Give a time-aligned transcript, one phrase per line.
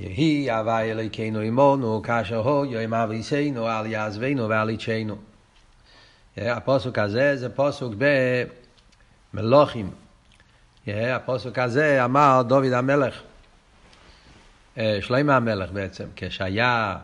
[0.00, 5.16] יהי הוי' אלוקינו עמנו כאשר היה עם אבותינו אל יעזבנו ואל יטשנו.
[6.36, 7.86] הפסוק הזה זה פסוק
[9.34, 9.90] במלכים.
[10.86, 13.22] הפסוק הזה אמר דוד המלך,
[15.00, 16.96] שלמה המלך בעצם, כשהיה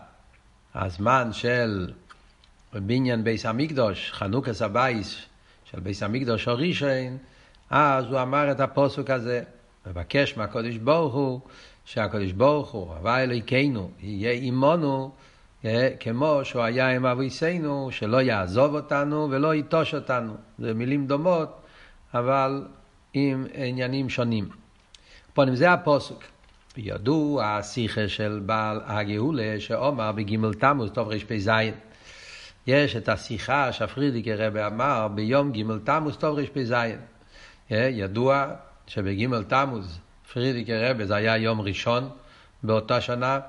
[0.74, 1.92] הזמן של
[2.72, 5.16] בניין בית המקדש, חנוכת הבית
[5.70, 7.18] של בית המקדש הראשון,
[7.70, 9.42] אז הוא אמר את הפסוק הזה,
[9.86, 11.40] מבקש מהקודש ברוך הוא
[11.86, 15.10] שהקדוש ברוך הוא, הווה אלוהינו, יהיה עמנו
[16.00, 20.34] כמו שהוא היה עם אביסנו, שלא יעזוב אותנו ולא ייטוש אותנו.
[20.58, 21.60] זה מילים דומות,
[22.14, 22.66] אבל
[23.12, 24.48] עם עניינים שונים.
[25.34, 26.14] פה זה הפוסק.
[26.76, 31.50] ידעו השיחה של בעל הגאולה שאומר בגימל תמוז טוב רפ"ז.
[32.66, 36.74] יש את השיחה שהפרידיקי רבי אמר ביום גימל תמוז טוב רפ"ז.
[37.70, 38.46] ידוע
[38.86, 39.98] שבגימל תמוז
[40.36, 42.10] פרידיקי רבי, זה היה יום ראשון
[42.62, 43.40] באותה שנה,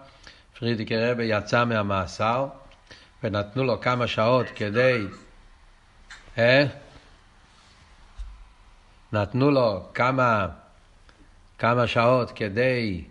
[0.59, 2.47] פרידיקי רבי יצא מהמאסר
[3.23, 5.05] ונתנו לו כמה שעות כדי...
[6.38, 6.66] אה?
[9.13, 10.47] נתנו לו כמה,
[11.57, 13.03] כמה שעות כדי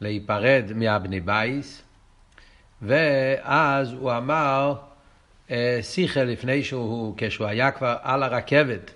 [0.00, 1.82] להיפרד מהבני בייס,
[2.82, 4.74] ואז הוא אמר
[5.50, 8.90] אה, שיחה לפני שהוא, כשהוא היה כבר על הרכבת,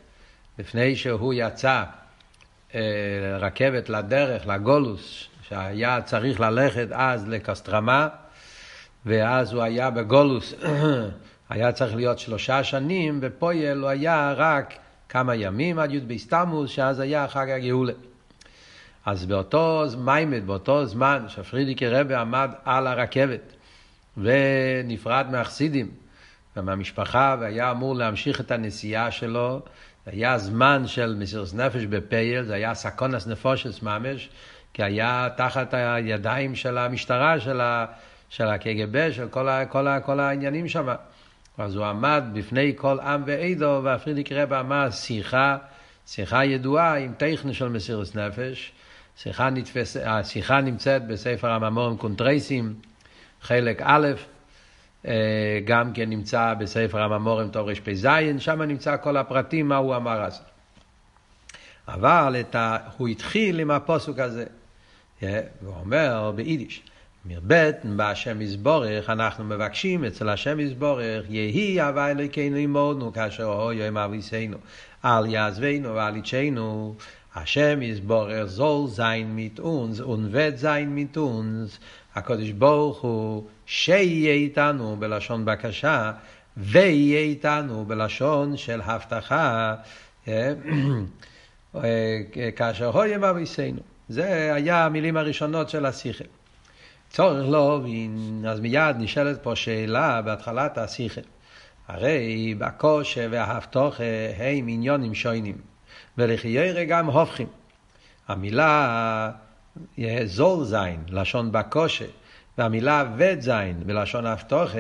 [0.59, 1.85] לפני שהוא יצא
[3.41, 8.09] רכבת לדרך, לגולוס, שהיה צריך ללכת אז לקסטרמה,
[9.07, 10.55] ואז הוא היה בגולוס,
[11.51, 14.75] היה צריך להיות שלושה שנים, בפויל הוא היה רק
[15.09, 17.93] כמה ימים עד י' בסתמוס, שאז היה חג הגאולה.
[19.07, 23.53] אז באותו מיימד, באותו זמן שפרידיקי רבי עמד על הרכבת
[24.17, 25.91] ונפרד מהחסידים
[26.57, 29.61] ומהמשפחה והיה אמור להמשיך את הנסיעה שלו,
[30.07, 34.29] היה זמן של מסירות נפש בפועל, זה היה סכנת נפשות ממש,
[34.73, 37.87] כי היה תחת הידיים של המשטרה, של, ה,
[38.29, 40.89] של הקג"ב, של כל, ה, כל, ה, כל העניינים שם.
[41.59, 45.57] אז הוא עמד בפני קהל עם ועדה, והפריערדיקער רבי אמר שיחה,
[46.07, 48.73] שיחה ידועה עם תוכן של מסירות נפש.
[49.17, 52.75] שיחה, נתפס, השיחה נמצאת בספר המאמרים קונטרסים,
[53.43, 54.09] חלק א',
[55.65, 60.43] גם כן נמצא בספר הממורים טוב רפ"ז, שם נמצא כל הפרטים מה הוא אמר אז.
[61.89, 62.77] אבל ה...
[62.97, 64.45] הוא התחיל עם הפוסוק הזה,
[65.23, 66.83] אה, והוא אומר ביידיש,
[67.25, 73.97] מרבטן בהשם יזבורך, אנחנו מבקשים אצל השם יזבורך, יהי הווה אלוהינו עמנו כאשר אוהיו עם
[73.97, 74.57] אביסנו,
[75.05, 76.95] אל יעזבנו ואל יצ'נו,
[77.35, 79.61] השם יזבורך זול זין מיט
[80.09, 81.79] ונבט זין מיט אונס,
[82.15, 86.13] הקדוש ברוך הוא שיהיה איתנו בלשון בקשה,
[86.57, 89.75] ויהיה איתנו בלשון של הבטחה,
[90.29, 90.53] אה,
[92.57, 93.81] כאשר הוי אביסנו.
[94.09, 96.25] זה היה המילים הראשונות של השיחה.
[97.11, 101.21] צורך להבין, אז מיד נשאלת פה שאלה בהתחלת השיחה.
[101.89, 104.05] הרי בקושה וההבטוחה
[104.37, 105.57] הם עניונים שוינים,
[106.21, 107.47] ולחיירה גם הופכים.
[108.29, 109.31] המילה
[110.25, 112.05] זול זין, לשון בקושה,
[112.59, 114.79] והמילה וד זין, בלשון הבטוחה,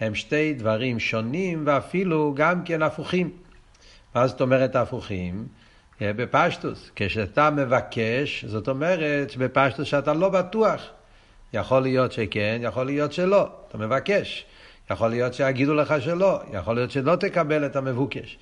[0.00, 3.30] הם שתי דברים שונים ואפילו גם כן הפוכים.
[4.14, 5.46] מה זאת אומרת הפוכים?
[6.00, 6.90] בפשטוס.
[6.96, 10.82] כשאתה מבקש, זאת אומרת בפשטוס שאתה לא בטוח.
[11.52, 13.48] יכול להיות שכן, יכול להיות שלא.
[13.68, 14.46] אתה מבקש.
[14.90, 18.38] יכול להיות שיגידו לך שלא, יכול להיות שלא תקבל את המבוקש.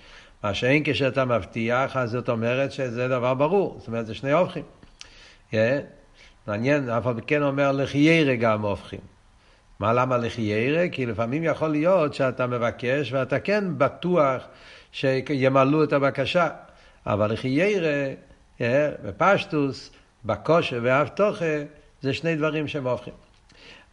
[0.46, 3.76] מה שאין כשאתה מבטיח, אז זאת אומרת שזה דבר ברור.
[3.78, 4.62] זאת אומרת, זה שני הופכים.
[5.52, 5.54] Yeah.
[6.46, 9.00] מעניין, אף על כן אומר לחיירה גם הופכים.
[9.80, 10.88] מה למה לחיירה?
[10.88, 14.42] כי לפעמים יכול להיות שאתה מבקש ואתה כן בטוח
[14.92, 16.48] שימלאו את הבקשה.
[17.06, 18.12] אבל לחיירה,
[19.04, 19.90] בפשטוס,
[20.24, 21.62] בקושה ואבטוחה,
[22.00, 23.14] זה שני דברים שהם הופכים.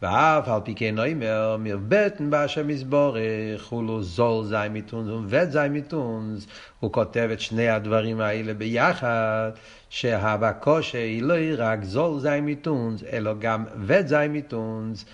[0.02, 5.68] ואף על פי כן אומר, מרבטן בהשם יסבורך, הוא לא זול זי מיתונס ובט זי
[5.70, 6.46] מיתונס,
[6.80, 9.50] הוא כותב את שני הדברים האלה ביחד,
[9.88, 15.04] שהבקושה היא לא רק זול זי מיתונס, אלא גם וט זי מיתונס.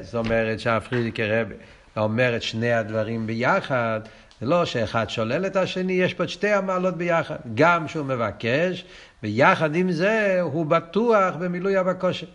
[0.00, 1.54] זאת אומרת שהפרידיקי רבי
[1.96, 4.00] אומר את שני הדברים ביחד,
[4.40, 7.36] זה לא שאחד שולל את השני, יש פה את שתי המעלות ביחד.
[7.54, 8.84] גם שהוא מבקש,
[9.22, 12.26] ויחד עם זה הוא בטוח במילוי הבקושה.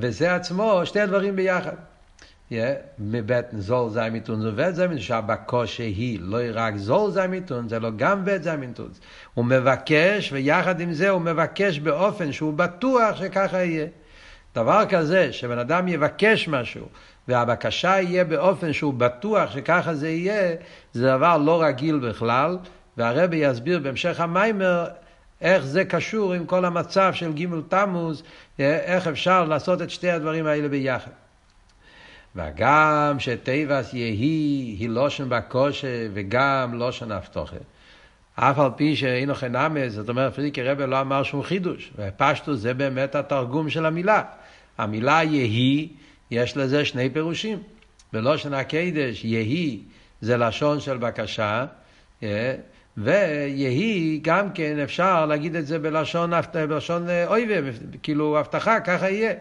[0.00, 1.76] וזה עצמו, שתי הדברים ביחד.
[2.98, 7.68] מבטן זול זי מיתון זה ובט זי מיתון, שהבקושה היא לא רק זול זי מיתון,
[7.68, 8.88] זה לא גם בט זי מיתון.
[9.34, 13.86] הוא מבקש, ויחד עם זה הוא מבקש באופן שהוא בטוח שככה יהיה.
[14.54, 16.86] דבר כזה, שבן אדם יבקש משהו,
[17.28, 20.56] והבקשה יהיה באופן שהוא בטוח שככה זה יהיה,
[20.92, 22.58] זה דבר לא רגיל בכלל,
[22.96, 24.86] והרבי יסביר בהמשך המיימר
[25.40, 28.22] איך זה קשור עם כל המצב של ג' תמוז,
[28.58, 31.10] איך אפשר לעשות את שתי הדברים האלה ביחד.
[32.36, 37.56] וגם שתיבס יהי היא לושן בקושה וגם לושן אבטוחה.
[38.34, 42.74] אף על פי שאינו חנמס, זאת אומרת, פריקי רבי לא אמר שום חידוש, ופשטו זה
[42.74, 44.22] באמת התרגום של המילה.
[44.78, 45.88] המילה יהי,
[46.30, 47.58] יש לזה שני פירושים.
[48.12, 49.80] בלושן הקדש, יהי
[50.20, 51.66] זה לשון של בקשה,
[52.22, 52.54] אה,
[52.98, 56.30] ויהי גם כן אפשר להגיד את זה בלשון,
[56.68, 57.70] בלשון אה, אויבה,
[58.02, 59.32] כאילו הבטחה, ככה יהיה.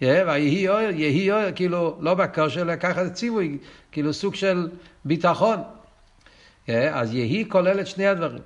[0.00, 3.58] ויהי אוהל, יהי אוהל, כאילו לא בקושר, אלא ככה זה ציווי,
[3.92, 4.68] כאילו סוג של
[5.04, 5.62] ביטחון.
[6.68, 8.42] אז יהי כולל את שני הדברים.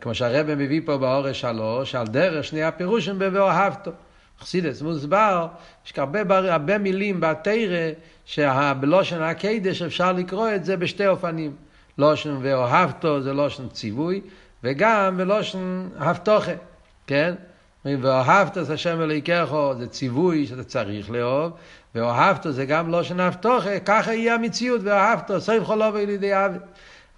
[0.00, 3.90] כמו שהרבא מביא פה באורש שלוש, על דרך שני הפירושים ב"ואהבתו".
[4.40, 5.46] חסידס מוסבר,
[5.86, 6.20] יש הרבה,
[6.50, 7.90] הרבה מילים בתרא
[8.24, 11.56] שבלושן הקדש אפשר לקרוא את זה בשתי אופנים.
[11.98, 14.20] לושן ואוהבתו זה לושן ציווי,
[14.64, 16.52] וגם בלושן הבטוחה,
[17.06, 17.34] כן?
[17.84, 21.52] ואוהבת את השם אלוהיכךו זה ציווי שאתה צריך לאהוב,
[21.94, 26.62] ואוהבת זה גם לא שנפתוכה, ככה יהיה המציאות, ואוהבת, סוף חולו ולידי עוות.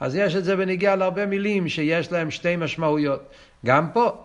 [0.00, 3.22] אז יש את זה בניגיע להרבה מילים שיש להם שתי משמעויות.
[3.66, 4.16] גם פה,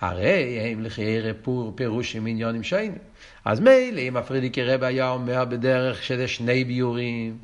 [0.00, 1.32] הרי הם לחיירי
[1.74, 2.98] פירוש עם עניונים שיינים.
[3.44, 7.38] אז מילא אם הפרידיקי רב היה אומר בדרך שזה שני ביורים,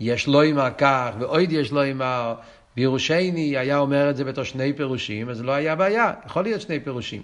[0.00, 2.34] יש לא אמר כך ועוד יש לא אמר,
[2.76, 6.80] בירושני היה אומר את זה בתור שני פירושים, אז לא היה בעיה, יכול להיות שני
[6.80, 7.22] פירושים.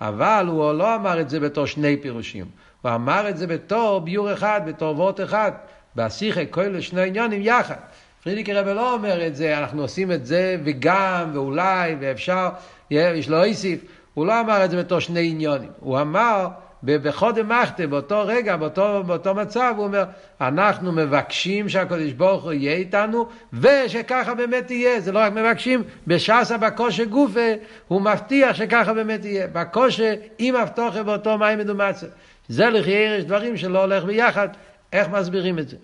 [0.00, 2.44] אבל הוא לא אמר את זה בתור שני פירושים,
[2.82, 5.52] הוא אמר את זה בתור ביור אחד, בתור וורט אחד,
[5.94, 7.74] בהשיחה כל שני עניונים יחד.
[8.22, 12.48] פרידיקי רבי לא אומר את זה, אנחנו עושים את זה וגם ואולי ואפשר,
[12.90, 13.80] יש לו איסיף.
[14.14, 16.48] הוא לא אמר את זה בתור שני עניונים, הוא אמר
[16.84, 20.04] בחודם מחטה, באותו רגע, באותו, באותו מצב, הוא אומר,
[20.40, 25.00] אנחנו מבקשים שהקדוש ברוך הוא יהיה איתנו, ושככה באמת יהיה.
[25.00, 27.54] זה לא רק מבקשים, בשעסה בקושה גופה,
[27.88, 29.46] הוא מבטיח שככה באמת יהיה.
[29.46, 32.06] בקושה, עם אבטוחה באותו מים מדומצה.
[32.48, 34.48] זה לכי יש דברים שלא הולך ביחד,
[34.92, 35.76] איך מסבירים את זה?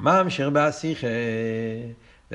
[0.00, 1.06] ממשיך בהשיחה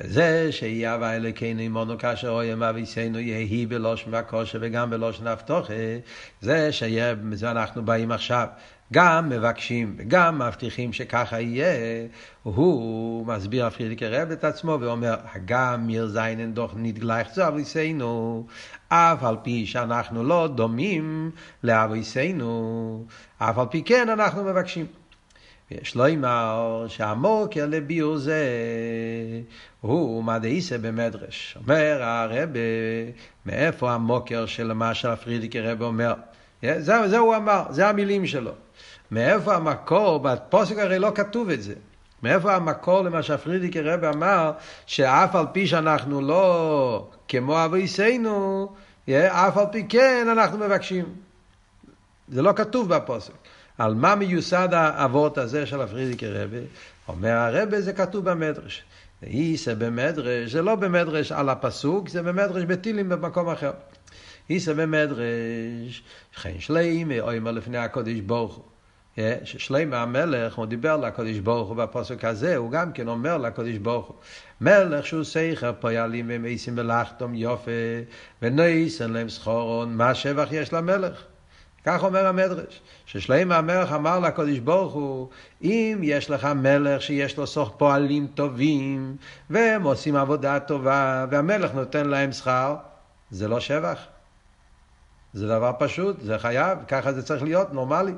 [0.04, 5.74] וזה שיהיה הווה אלוקינו עמנו כאשר אוים אביסנו יהי בלושן והקושר וגם בלושן אבטוחה,
[6.42, 8.48] זה שיהיה, זה אנחנו באים עכשיו.
[8.94, 12.08] גם מבקשים וגם מבטיחים שככה יהיה,
[12.44, 15.16] הוא מסביר הפרידיקי רב את עצמו ואומר,
[15.46, 18.46] גם מיר זיינן דוח נתגלח זו אביסנו,
[18.90, 21.32] אף על פי שאנחנו לא דומים
[21.64, 23.06] לאביסנו,
[23.38, 24.86] אף על פי כן אנחנו מבקשים.
[25.72, 28.46] ויש לו אמר שהמוקר לביור זה
[29.82, 31.58] הוא מדעיסה במדרש.
[31.62, 32.50] אומר הרב,
[33.46, 36.14] מאיפה המוקר של מה שהפרידיקי רב אומר?
[36.62, 38.52] זה, זה הוא אמר, זה המילים שלו.
[39.12, 41.74] מאיפה המקור, בפוסק הרי לא כתוב את זה.
[42.24, 44.52] מאיפה המקור למה שהפרידיקי רב אמר,
[44.86, 48.70] שאף על פי שאנחנו לא כמו אביסנו,
[49.10, 51.06] אף על פי כן אנחנו מבקשים.
[52.28, 53.34] זה לא כתוב בפוסק.
[53.80, 56.62] על מה מיוסד האבות הזה של הפרידיקי רבי?
[57.08, 58.84] אומר הרבה זה כתוב במדרש.
[59.24, 63.72] איסא במדרש, זה לא במדרש על הפסוק, זה במדרש בטילים במקום אחר.
[64.50, 66.04] איסא במדרש,
[66.36, 68.64] חן שלימה, אומר לפני הקודש ברוך הוא.
[69.44, 74.08] ששלימה המלך, הוא דיבר לקודש ברוך הוא בפסוק הזה, הוא גם כן אומר לקודש ברוך
[74.08, 74.16] הוא.
[74.62, 77.72] מלך שהוא סייכר פועלים ומייסים בלחתום יופה,
[78.42, 81.24] ונויסן להם סחורון, מה שבח יש למלך?
[81.86, 85.28] כך אומר המדרש, ששלמה המלך אמר לקדוש ברוך הוא,
[85.62, 89.16] אם יש לך מלך שיש לו סוך פועלים טובים,
[89.50, 92.76] והם עושים עבודה טובה, והמלך נותן להם שכר,
[93.32, 94.00] זה לא שבח.
[95.34, 98.14] זה דבר פשוט, זה חייב, ככה זה צריך להיות, נורמלי.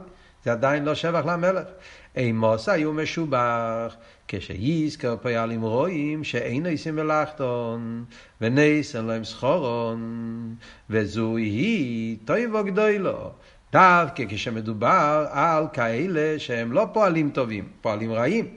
[0.45, 1.67] זה עדיין לא שבח למלך.
[2.15, 3.95] אימוס היו משובח,
[4.27, 8.05] כשיזכר פועלים רואים שאין ניסים מלאכתון,
[8.41, 10.55] וניסן להם סחורון,
[10.89, 13.31] וזוהי טויבו גדולו.
[13.71, 18.47] דווקא כשמדובר על כאלה שהם לא פועלים טובים, פועלים רעים,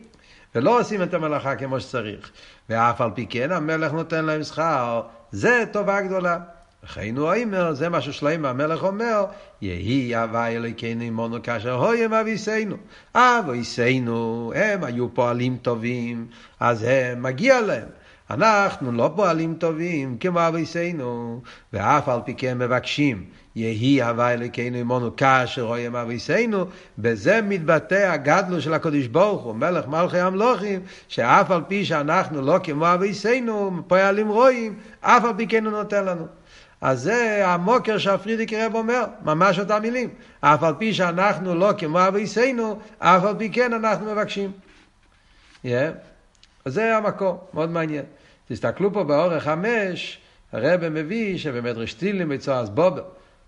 [0.55, 2.31] ולא עושים את המלאכה כמו שצריך,
[2.69, 6.39] ואף על פי כן המלך נותן להם שכר, זה טובה גדולה.
[6.85, 9.25] לכן הוא אומר, זה מה ששלמה המלך אומר,
[9.61, 12.77] יהי הווה אלוקינו עמנו כאשר הוים אביסנו.
[13.15, 16.27] אביסנו, הם היו פועלים טובים,
[16.61, 17.89] אז הם, מגיע להם.
[18.31, 21.43] אנחנו לא פועלים טובים כמו אביסנו,
[21.73, 23.25] ואף על פי כן מבקשים
[23.57, 26.65] יהי הווה אלוקינו עמנו כאשר רואים אביסנו,
[26.99, 32.59] בזה מתבטא הגדלו של הקדוש ברוך הוא, מלך מלכי המלוכים, שאף על פי שאנחנו לא
[32.63, 36.27] כמו אביסנו, פועלים רואים, אף על פי כן הוא נותן לנו.
[36.81, 40.09] אז זה המוקר שהפרידיק רב אומר, ממש אותם מילים.
[40.41, 44.53] אף על פי שאנחנו לא כמו אביסנו, אף על פי כן אנחנו מבקשים.
[45.65, 45.69] Yeah.
[46.65, 48.05] אז זה המקור, מאוד מעניין.
[48.49, 50.19] תסתכלו פה באורך חמש,
[50.53, 53.03] הרב מביא שבמדרש טילים בצועס בובר,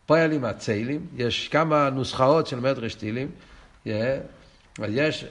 [0.06, 3.28] פועלים הציילים, יש כמה נוסחאות של מדרש טילים,
[4.80, 5.24] יש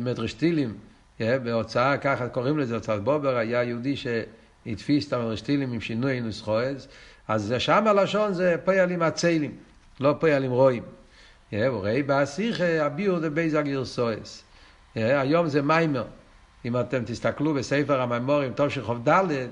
[0.00, 0.74] מדרש טילים,
[1.20, 6.86] בהוצאה, ככה קוראים לזה הוצאת בובר, היה יהודי שהתפיס את המדרש טילים עם שינוי נוסחאות,
[7.28, 9.56] אז שם הלשון זה פועלים הציילים,
[10.00, 10.82] לא פועלים רואים.
[11.52, 14.44] וראי באסיכה הביאו דבייז הגרסויס.
[14.94, 16.04] היום זה מאמר.
[16.64, 19.46] אם אתם תסתכלו בספר המימורים טוב של חוב ד'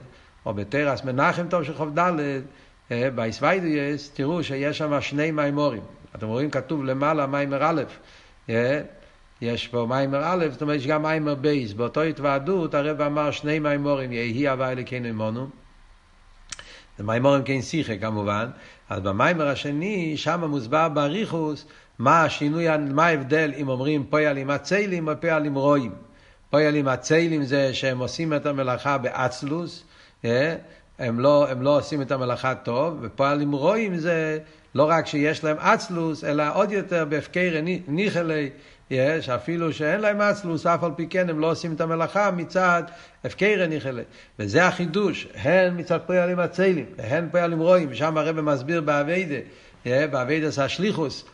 [0.47, 2.41] או בתרס מנחם טוב של חוב ד',
[2.91, 5.83] באיסווידויס, תראו שיש שם שני מאמרים.
[6.17, 7.83] אתם רואים כתוב למעלה מאמר א',
[9.41, 11.73] יש פה מאמר א', זאת אומרת יש גם מאמר ב'.
[11.73, 15.49] באותו התוועדות הרבי אמר שני מאמרים, יהי הוי' אלוקינו עמנו.
[16.99, 18.51] זה מאמרים כעין שיחה כמובן.
[18.89, 21.67] אז במאמר השני, שם מוסבר באריכות
[21.99, 25.93] מה השינוי, מה ההבדל אם אומרים פועל עם הציילים או פועל עם רועים.
[26.51, 29.85] פועל עם הציילים זה שהם עושים את המלאכה באצלוס,
[30.25, 30.57] אה?
[31.01, 34.39] הם לא, הם לא עושים את המלאכה טוב, ופועל עם רועים זה
[34.75, 38.51] לא רק שיש להם אצלוס, אלא עוד יותר בהפקר ניחלי,
[39.21, 42.83] שאפילו שאין להם אצלוס, אף על פי כן הם לא עושים את המלאכה מצד
[43.25, 44.03] הפקר ניחלי.
[44.39, 49.37] וזה החידוש, הן מצד פועל עם הציילים, והן פועל עם רועים, ושם הרב מסביר באביידה,
[49.85, 51.25] באביידה זה השליחוס.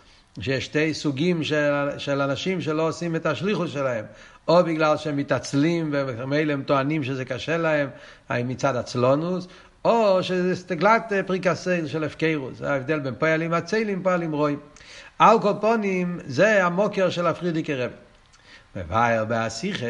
[0.41, 4.05] שיש שתי סוגים של, של אנשים שלא עושים את השליחות שלהם.
[4.49, 7.89] או בגלל שהם מתעצלים ומילא הם טוענים שזה קשה להם
[8.31, 9.49] מצד עצלונוס,
[9.85, 12.59] או שזה סטגלת פריקסייל של הפקרוס.
[12.59, 14.59] זה ההבדל בין פועלים עצלים, פועלים רואים.
[15.19, 18.06] על כל פונים, זה המוקר של הפרידיקי רבי.
[18.77, 19.87] מבאר בהשיחה,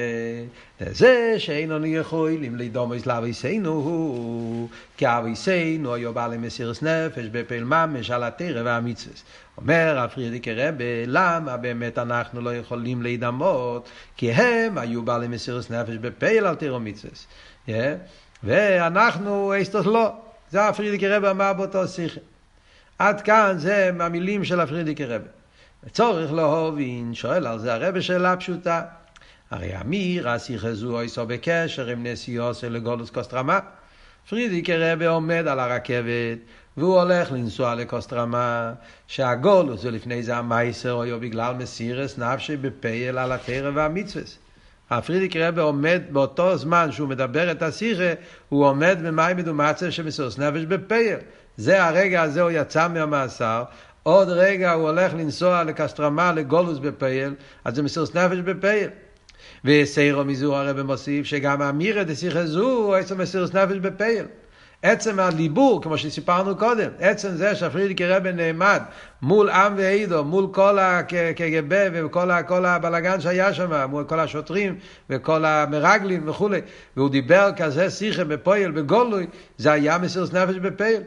[0.81, 8.23] זה שאיננו יכולים לדומס לאביסנו הוא, כי אביסנו היו בעל מסירס נפש בפעיל ממש על
[8.23, 9.17] התרא והמצווה.
[9.59, 13.89] אומר הפרידיקי רבי, למה באמת אנחנו לא יכולים להידמות?
[14.17, 17.95] כי הם היו בעלי מסירות נפש בפייל על תירו מצווה.
[18.45, 20.13] ואנחנו אסטוס לא.
[20.51, 22.21] זה הפרידיקי רבי אמר באותו שיחה.
[22.99, 25.36] עד כאן זה המילים של הפרידיקי רבי.
[25.93, 28.83] צורך להובין, שואל על זה הרבי שאלה פשוטה.
[29.51, 33.59] הרי אמיר, השיחה זו איסו בקשר עם נסיוסו לגולוס קוסטרמה.
[34.29, 36.39] פרידיקי רבי עומד על הרכבת
[36.77, 38.73] והוא הולך לנסוע לקוסטרמה,
[39.07, 44.39] שהגולוס זה לפני זה המייסר, או בגלל מסירס נפשי בפייל על התרא והמצווס.
[44.91, 48.13] הפרידיק רבי עומד באותו זמן שהוא מדבר את השיחה,
[48.49, 51.19] הוא עומד במאי מדומצב שמסירס נפש בפייל.
[51.57, 53.65] זה הרגע הזה הוא יצא מהמאסר,
[54.07, 57.35] עוד רגע הוא הולך לנסוע לקסטרמה, לגולוס בפייל,
[57.65, 58.91] אז זה מסירס נפש בפייל.
[59.65, 64.27] וסיירו מזור הרבי מוסיף שגם אמירה דשיחה זו עצם מסירס נפש בפייל.
[64.83, 68.83] עצם הליבור, כמו שסיפרנו קודם, עצם זה שהפרידיקי רבי נעמד
[69.23, 74.79] מול עם ועידו, מול כל הקג"ב וכל כל הבלגן שהיה שם, מול כל השוטרים
[75.11, 76.61] וכל המרגלים וכולי,
[76.97, 79.27] והוא דיבר כזה שיחה בפועל, בגולוי,
[79.59, 81.03] זה היה מסירות נפש בפועל.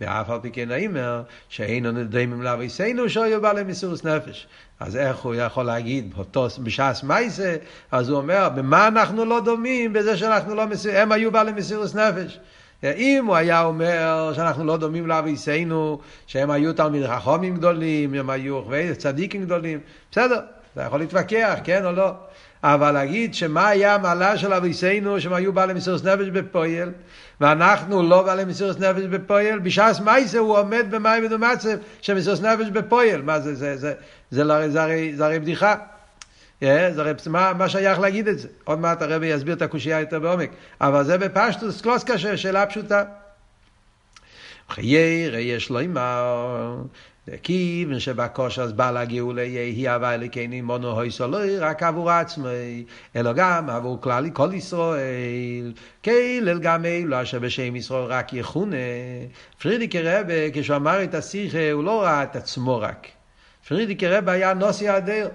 [0.00, 4.46] ואף על פי כן האימר, שאינו נדמים לאביסנו שהיו בעלי מסירות נפש.
[4.80, 6.14] אז איך הוא יכול להגיד
[6.62, 7.56] בש"ס מייסה,
[7.92, 11.94] אז הוא אומר, במה אנחנו לא דומים בזה שאנחנו לא מסירות, הם היו בעלי מסירות
[11.94, 12.38] נפש.
[12.84, 18.62] אם הוא היה אומר שאנחנו לא דומים לאביסנו, שהם היו תלמיד חכמים גדולים, הם היו
[18.98, 20.40] צדיקים גדולים, בסדר,
[20.72, 22.12] אתה יכול להתווכח, כן או לא.
[22.62, 26.92] אבל להגיד שמה היה המעלה של אביסנו, שהם היו בעלי מסירות נפש בפועל,
[27.40, 31.68] ואנחנו לא בעלי מסירות נפש בפועל, בש"ס מייסה הוא עומד במים מדומצב
[32.00, 33.22] של מסירות נפש בפועל.
[33.22, 33.94] מה זה, זה, זה,
[34.30, 35.74] זה, זה, זה, הרי, זה הרי בדיחה.
[36.60, 38.48] זה הרי מה, מה שייך להגיד את זה?
[38.64, 40.50] עוד מעט הרבי יסביר את הקושייה יותר בעומק.
[40.80, 43.04] אבל זה בפשטוס קלוסקה שאלה פשוטה.
[44.70, 46.76] חיי יש לו אמר,
[47.42, 52.84] כיוון שבקוש אז בא לגאולה יהי הווה אלוקינו מונו הויסו לא רק עבור עצמי,
[53.16, 55.72] אלא גם עבור כלל כל ישראל.
[56.02, 58.76] כילל גם אלו אשר בשם ישראל רק יכונה.
[59.62, 63.06] פרידיקי רבה, כשהוא אמר את השיחה, הוא לא ראה את עצמו רק.
[63.68, 65.28] פרידיקי רבה היה נוסי הדרך.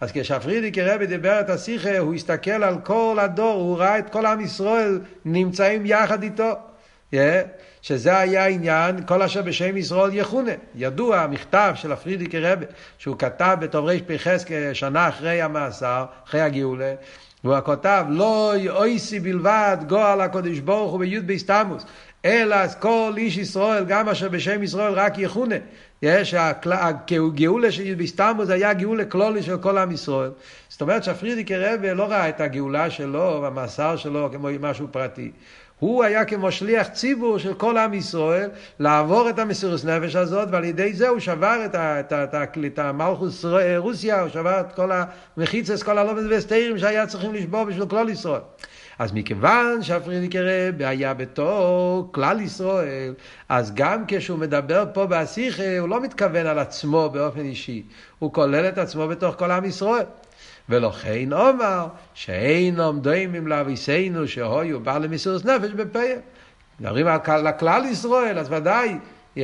[0.00, 4.26] אז כשהפרידיקי רבי דיבר את השיחה, הוא הסתכל על כל הדור, הוא ראה את כל
[4.26, 6.52] עם ישראל נמצאים יחד איתו.
[7.12, 7.16] Yeah,
[7.86, 10.52] שזה היה העניין, כל אשר בשם ישראל יחונה.
[10.74, 12.64] ידוע המכתב של הפרידיקי רבי,
[12.98, 14.26] שהוא כתב בתור רפ"ח
[14.72, 16.94] שנה אחרי המאסר, אחרי הגאולה,
[17.44, 21.84] והוא כותב, לא אויסי בלבד גועל הקודש ברוך הוא בי"ד בהסתמוס,
[22.24, 25.56] אלא כל איש ישראל, גם אשר בשם ישראל רק יחונה.
[26.02, 30.30] יש, הגאולה של בסתמוס היה גאולה כלולי של כל עם ישראל.
[30.68, 35.30] זאת אומרת שהפרידיקי רבי לא ראה את הגאולה שלו והמאסר שלו כמו משהו פרטי.
[35.78, 40.64] הוא היה כמו שליח ציבור של כל עם ישראל, לעבור את המסירוס נפש הזאת, ועל
[40.64, 42.34] ידי זה הוא שבר את, את, את,
[42.66, 43.44] את, המלכוס
[43.76, 48.40] רוסיה, הוא שבר את כל המחיצס, כל הלובד וסתירים שהיה צריכים לשבור בשביל כל ישראל.
[48.98, 53.14] אז מכיוון שהפרידיקי רבי היה בתור כלל ישראל,
[53.48, 57.82] אז גם כשהוא מדבר פה בהשיחה, הוא לא מתכוון על עצמו באופן אישי,
[58.18, 60.04] הוא כולל את עצמו בתוך כל עם ישראל.
[60.68, 66.18] ולכן אומר שאין עומדים לאביסנו שהויו בא למסירות נפש בפייל.
[66.80, 68.98] מדברים על הכלל ישראל, אז ודאי,
[69.36, 69.40] yeah,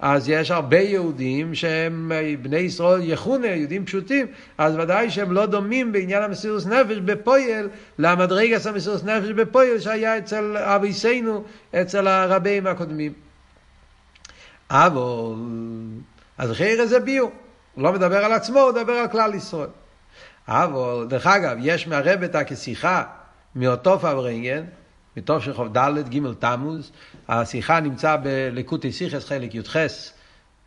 [0.00, 2.12] אז יש הרבה יהודים שהם
[2.42, 4.26] בני ישראל יחונה, יהודים פשוטים,
[4.58, 10.56] אז ודאי שהם לא דומים בעניין המסירות נפש בפויל למדרגס המסירות נפש בפויל שהיה אצל
[10.56, 13.12] אביסנו, אצל הרבים הקודמים.
[14.70, 15.34] אבל,
[16.38, 17.32] אז חיירה זה ביור,
[17.74, 19.68] הוא לא מדבר על עצמו, הוא מדבר על כלל ישראל.
[20.48, 23.02] אבל, דרך אגב, יש מהרבתא כשיחה
[23.54, 24.64] מאותו פברנגן,
[25.16, 26.92] מתוך של חוב ד' ג' תמוז,
[27.28, 29.76] השיחה נמצא בלקוטי סיכס חלק י"ח,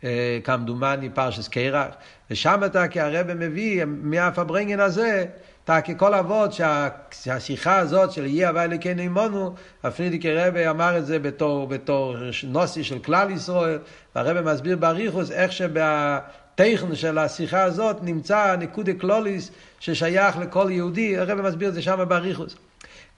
[0.04, 1.94] אה, כמדומני פרשס קרח,
[2.30, 5.24] ושם אתה כהרבא מביא מהפברנגן הזה,
[5.64, 6.88] אתה ככל אבות שה,
[7.22, 12.84] שהשיחה הזאת של יהיה הווי אלוקינו עמנו, הפרידיקי רבי אמר את זה בתור, בתור נוסי
[12.84, 13.78] של כלל ישראל,
[14.14, 16.18] והרבא מסביר באריכוס איך שבה...
[16.54, 22.04] טכן של השיחה הזאת נמצא נקודי קלוליס ששייך לכל יהודי, הרב מסביר את זה שם
[22.08, 22.56] באריכוס.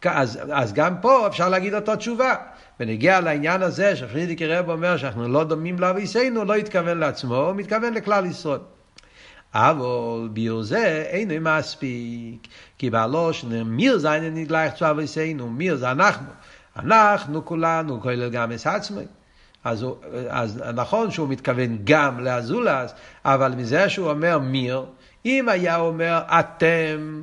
[0.04, 2.34] אז, אז גם פה אפשר להגיד אותו תשובה.
[2.80, 7.94] ונגיע לעניין הזה שפרידיקי רב אומר שאנחנו לא דומים לאביסנו, לא התכוון לעצמו, הוא מתכוון
[7.94, 8.60] לכלל ישראל.
[9.54, 12.48] אבל ביור זה אינו מספיק,
[12.78, 16.26] כי בעלוש מיר זה אין נגלייך צו אביסנו, מיר זה אנחנו.
[16.76, 19.04] אנחנו כולנו כולל גם את עצמי.
[19.64, 19.96] אז, הוא,
[20.28, 22.94] אז נכון שהוא מתכוון גם לאזולס,
[23.24, 24.84] אבל מזה שהוא אומר מיר,
[25.26, 27.22] אם היה אומר אתם,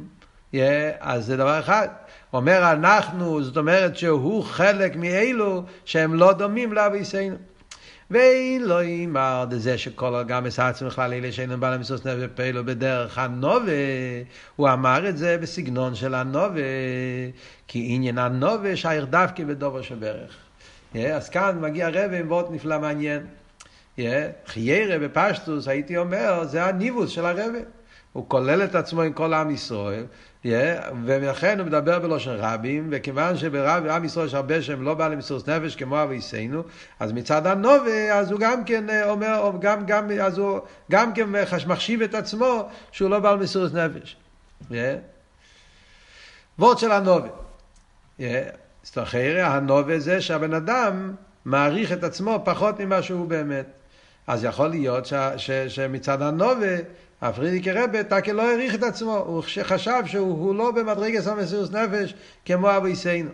[0.54, 0.58] yeah,
[1.00, 1.88] אז זה דבר אחד.
[2.32, 7.36] הוא אומר אנחנו, זאת אומרת שהוא חלק מאלו שהם לא דומים לאביסנו.
[8.12, 13.18] ואין לא יאמר דזה שכל גם מסעצם בכלל אלה שאינם בעל המסוס נפש ופעילו בדרך
[13.18, 13.72] הנובה,
[14.56, 16.62] הוא אמר את זה בסגנון של הנובה,
[17.68, 20.51] כי עניין הנובה שייך דווקא בדובר שברך.
[20.96, 23.26] אז כאן מגיע רבי עם וורט נפלא מעניין.
[24.46, 27.60] חיירה בפשטוס, הייתי אומר, זה הניבוס של הרבי.
[28.14, 30.06] הוא כולל את עצמו עם כל עם ישראל,
[31.06, 35.50] ולכן הוא מדבר בלושן רבים, וכיוון שברב עם ישראל יש הרבה שהם לא בעלי מסירות
[35.50, 36.64] נפש כמו אביסנו,
[37.00, 40.60] אז מצד הנובה, אז הוא גם כן אה, אומר, גם, גם, אז הוא
[40.92, 41.30] גם כן
[41.68, 44.16] מחשיב את עצמו שהוא לא בעל מסירות נפש.
[46.60, 47.30] וורד של הנובה.
[48.86, 51.14] סטחיירה, הנובה זה שהבן אדם
[51.46, 53.66] מעריך את עצמו פחות ממה שהוא באמת.
[54.28, 56.78] אז יכול להיות ש, ש, שמצד הנובה,
[57.22, 62.14] הפרידיקי רבה תקל לא העריך את עצמו, הוא חשב שהוא לא במדרגת המסירות נפש
[62.46, 63.30] כמו אבו יסיינו.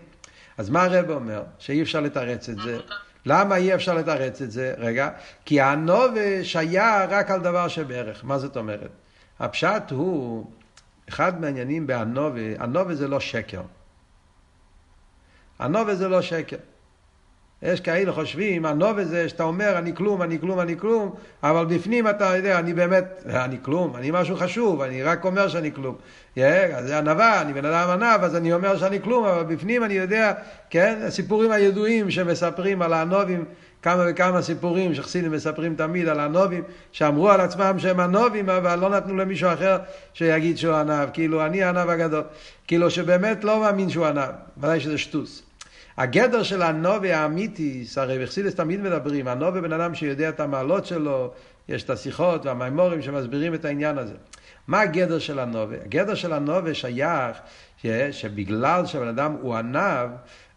[0.57, 1.43] אז מה הרב אומר?
[1.59, 2.79] שאי אפשר לתרץ את זה.
[3.25, 4.73] למה אי אפשר לתרץ את זה?
[4.77, 5.09] רגע,
[5.45, 8.25] כי הנובה שהיה רק על דבר שבערך.
[8.25, 8.89] מה זאת אומרת?
[9.39, 10.45] הפשט הוא,
[11.09, 13.61] אחד מהעניינים בהנובה, הנובה זה לא שקר.
[15.59, 16.57] הנובה זה לא שקר.
[17.61, 22.07] יש כאלה חושבים, הנובה זה שאתה אומר אני כלום, אני כלום, אני כלום, אבל בפנים
[22.07, 25.95] אתה יודע, אני באמת, אני כלום, אני משהו חשוב, אני רק אומר שאני כלום.
[26.37, 26.39] Yeah,
[26.81, 30.33] זה ענווה, אני בן אדם ענב, אז אני אומר שאני כלום, אבל בפנים אני יודע,
[30.69, 33.45] כן, הסיפורים הידועים שמספרים על הנובים,
[33.81, 38.89] כמה וכמה סיפורים שחסידים מספרים תמיד על הנובים, שאמרו על עצמם שהם הנובים, אבל לא
[38.89, 39.77] נתנו למישהו אחר
[40.13, 42.23] שיגיד שהוא ענב, כאילו אני הענב הגדול,
[42.67, 45.46] כאילו שבאמת לא מאמין שהוא ענב, ודאי שזה שטוס.
[45.97, 51.31] הגדר של הנובי האמיתי, הרי בחסידס תמיד מדברים, הנובי בן אדם שיודע את המעלות שלו,
[51.69, 54.13] יש את השיחות והמימורים שמסבירים את העניין הזה.
[54.67, 55.75] מה הגדר של הנובי?
[55.85, 57.37] הגדר של הנובי שייך
[58.11, 60.09] שבגלל שבן אדם הוא ענב,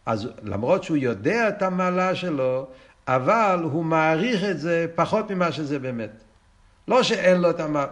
[0.06, 2.66] אז למרות שהוא יודע את המעלה שלו,
[3.08, 6.10] אבל הוא מעריך את זה פחות ממה שזה באמת.
[6.88, 7.86] לא שאין לו את המעלה,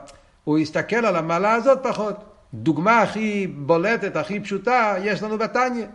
[0.44, 2.24] הוא יסתכל על המעלה הזאת פחות.
[2.54, 5.86] דוגמה הכי בולטת, הכי פשוטה, יש לנו בתניא.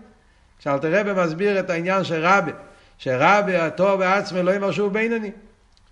[0.63, 2.51] שאלתר רבי מסביר את העניין של רבי,
[2.97, 5.31] שרבי הטוב בעצמי לא יאמר שהוא בינוני.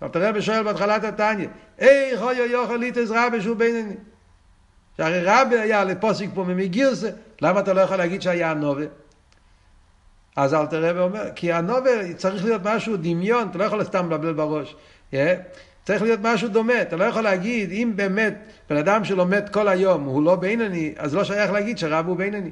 [0.02, 3.94] אלתר רבי שואל בהתחלת התניא, איך אוי יוכל ליטס רבי שהוא בינוני?
[4.96, 7.10] שהרי רבי היה לפוסיק פה ממגירסה,
[7.42, 8.84] למה אתה לא יכול להגיד שהיה הנובה?
[10.36, 14.32] אז אלתר רבי אומר, כי הנובה צריך להיות משהו דמיון, אתה לא יכול סתם לבלבל
[14.32, 14.76] בראש.
[15.12, 15.16] Yeah.
[15.84, 18.34] צריך להיות משהו דומה, אתה לא יכול להגיד, אם באמת
[18.70, 22.50] בן אדם שלומד כל היום הוא לא בינוני, אז לא שייך להגיד שרב הוא בינוני.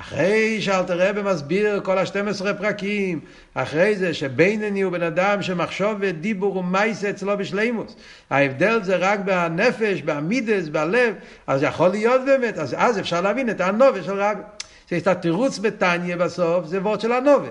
[0.00, 3.20] אחרי שאלתר רבי מסביר כל ה-12 פרקים,
[3.54, 7.96] אחרי זה שבינני הוא בן אדם שמחשוב ודיבור ומייסה אצלו בשלימוס.
[8.30, 11.14] ההבדל זה רק בנפש, בעמידס, בלב,
[11.46, 14.42] אז יכול להיות באמת, אז, אז אפשר להבין את הנובה של רבי.
[14.88, 17.48] שיש את התירוץ בתניא בסוף, זה וורד של הנובה.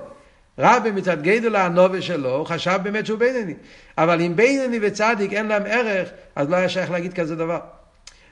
[0.60, 3.54] רבי מצד גדול הנובה שלו, הוא חשב באמת שהוא בינני.
[3.98, 7.60] אבל אם בינני וצדיק אין להם ערך, אז לא היה שייך להגיד כזה דבר.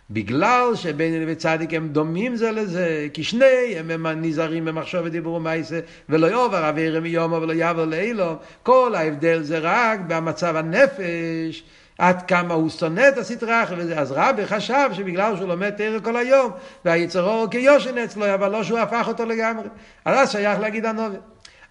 [0.09, 6.27] בגלל שבייני וצדיק הם דומים זה לזה, כי שניהם הם נזהרים במחשוב ודיבור ומעשה, ולא
[6.27, 8.35] יאבר אבירם מיומו ולא יעבר לאילו.
[8.63, 11.63] כל ההבדל זה רק במצב הנפש.
[11.97, 16.15] עד כמה הוא שונא את הסטרה אחרת, אז רבי חשב שבגלל שהוא לומד תרא כל
[16.15, 16.51] היום,
[16.85, 19.67] והיצרו כיושן אצלו, אבל לא שהוא הפך אותו לגמרי.
[20.05, 21.17] אז שייך להגיד הנובה.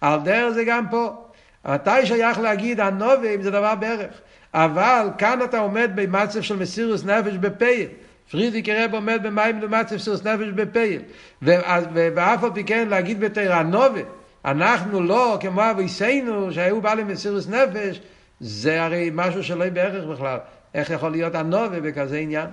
[0.01, 1.23] על דרך זה גם פה.
[1.65, 4.11] מתי שייך להגיד הנובה אם זה דבר בערך?
[4.53, 7.87] אבל כאן אתה עומד במצב של מסירוס נפש בפייל.
[8.31, 11.01] פרידיק רב עומד במים למצב מסירוס נפש בפייל.
[11.41, 14.01] ואף על פי כן להגיד בתרא הנובה,
[14.45, 17.99] אנחנו לא כמו אביסינו שהיו בעלי מסירוס נפש,
[18.39, 20.37] זה הרי משהו שלא בערך בכלל.
[20.73, 22.47] איך יכול להיות הנובה בכזה עניין?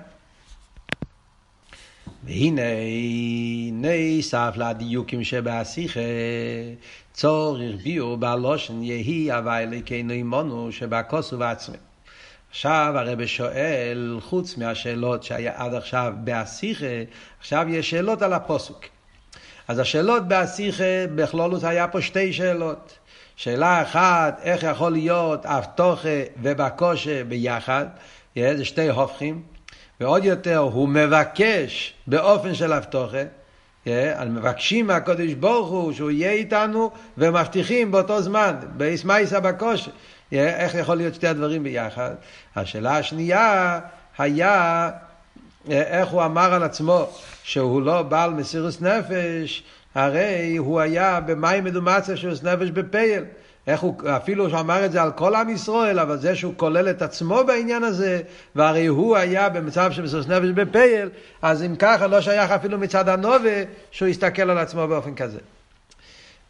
[2.25, 2.63] והנה
[3.73, 6.01] נסף לדיוקים שבהשיחה
[7.13, 11.77] צורך ביור בלושן יהי הווי אלוקינו עמנו שבכוסו ועצמי.
[12.55, 16.87] עכשיו הרב שואל, חוץ מהשאלות שהיה עד עכשיו בהשיחה,
[17.40, 18.85] עכשיו יש שאלות על הפוסוק.
[19.69, 22.99] אז השאלות בהשיחה, בכלולות היה פה שתי שאלות.
[23.37, 26.09] שאלה אחת, איך יכול להיות אבטוחה
[26.43, 27.87] ובקושה ביחד,
[28.37, 29.43] זה שתי הופכים,
[30.01, 33.23] ועוד יותר, הוא מבקש באופן של אבטוחה,
[34.27, 39.90] מבקשים מהקודש ברוך הוא שהוא יהיה איתנו ומבטיחים באותו זמן, באסמאיסא בקושה.
[40.35, 42.11] איך יכול להיות שתי הדברים ביחד?
[42.57, 43.81] השאלה השנייה
[44.18, 44.90] היה
[45.70, 47.07] איך הוא אמר על עצמו
[47.42, 49.62] שהוא לא בעל מסירוס נפש,
[49.94, 53.25] הרי הוא היה במים מדומצה של נפש בפייל.
[53.66, 56.90] איך הוא, אפילו שהוא אמר את זה על כל עם ישראל, אבל זה שהוא כולל
[56.90, 58.20] את עצמו בעניין הזה,
[58.55, 61.09] והרי הוא היה במצב של מסירות נפש בפייל,
[61.42, 65.38] אז אם ככה לא שייך אפילו מצד הנובה שהוא יסתכל על עצמו באופן כזה.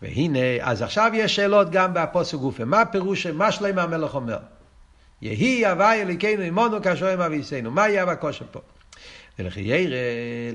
[0.05, 2.65] והנה, אז עכשיו יש שאלות גם באפוסו גופה.
[2.65, 4.39] מה פירוש, מה שלמה המלך אומר?
[5.23, 7.71] יהי הווי אליקנו עמנו כאשר הם אביסנו.
[7.71, 8.61] מה יהיה בקושי פה?
[9.39, 9.93] ולחיירל,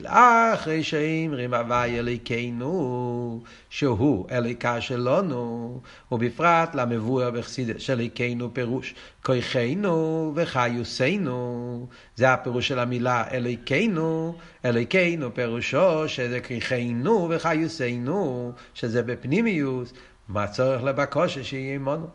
[0.05, 11.87] אחרי שאמרים הווי אליקנו, שהוא אליקה שלנו, ובפרט למבואר בחסידס של אליקנו פירוש, כויכנו וחיוסנו,
[12.15, 19.93] זה הפירוש של המילה אליקנו, אליקנו פירושו שזה כויכנו וחיוסנו, שזה בפנימיוס,
[20.27, 22.07] מה צורך לבקושה שיהיה עמנו?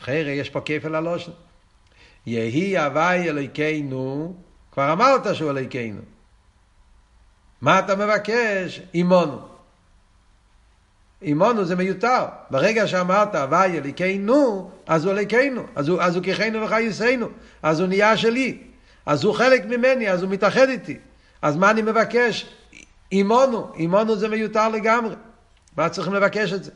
[0.00, 1.32] אחרי יש פה כפל הלושן.
[2.26, 4.34] יהי הווי אליקנו,
[4.72, 6.00] כבר אמרת שהוא אליקנו.
[7.60, 8.80] מה אתה מבקש?
[8.94, 9.38] אימונו.
[11.22, 12.24] אימונו זה מיותר.
[12.50, 15.62] ברגע שאמרת הווי אליקנו, אז הוא אליקנו.
[15.74, 17.26] אז הוא, אז הוא כחיינו וחייסנו.
[17.62, 18.58] אז הוא נהיה שלי.
[19.06, 20.98] אז הוא חלק ממני, אז הוא מתאחד איתי.
[21.42, 22.46] אז מה אני מבקש?
[23.12, 23.72] אימונו.
[23.74, 25.14] אימונו זה מיותר לגמרי.
[25.76, 26.70] מה צריכים לבקש את זה?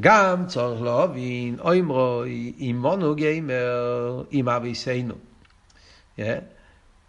[0.00, 5.14] גם צורך להבין, אוי מרוי, אימונו גיימר, עם אביסנו.
[6.18, 6.22] Yeah.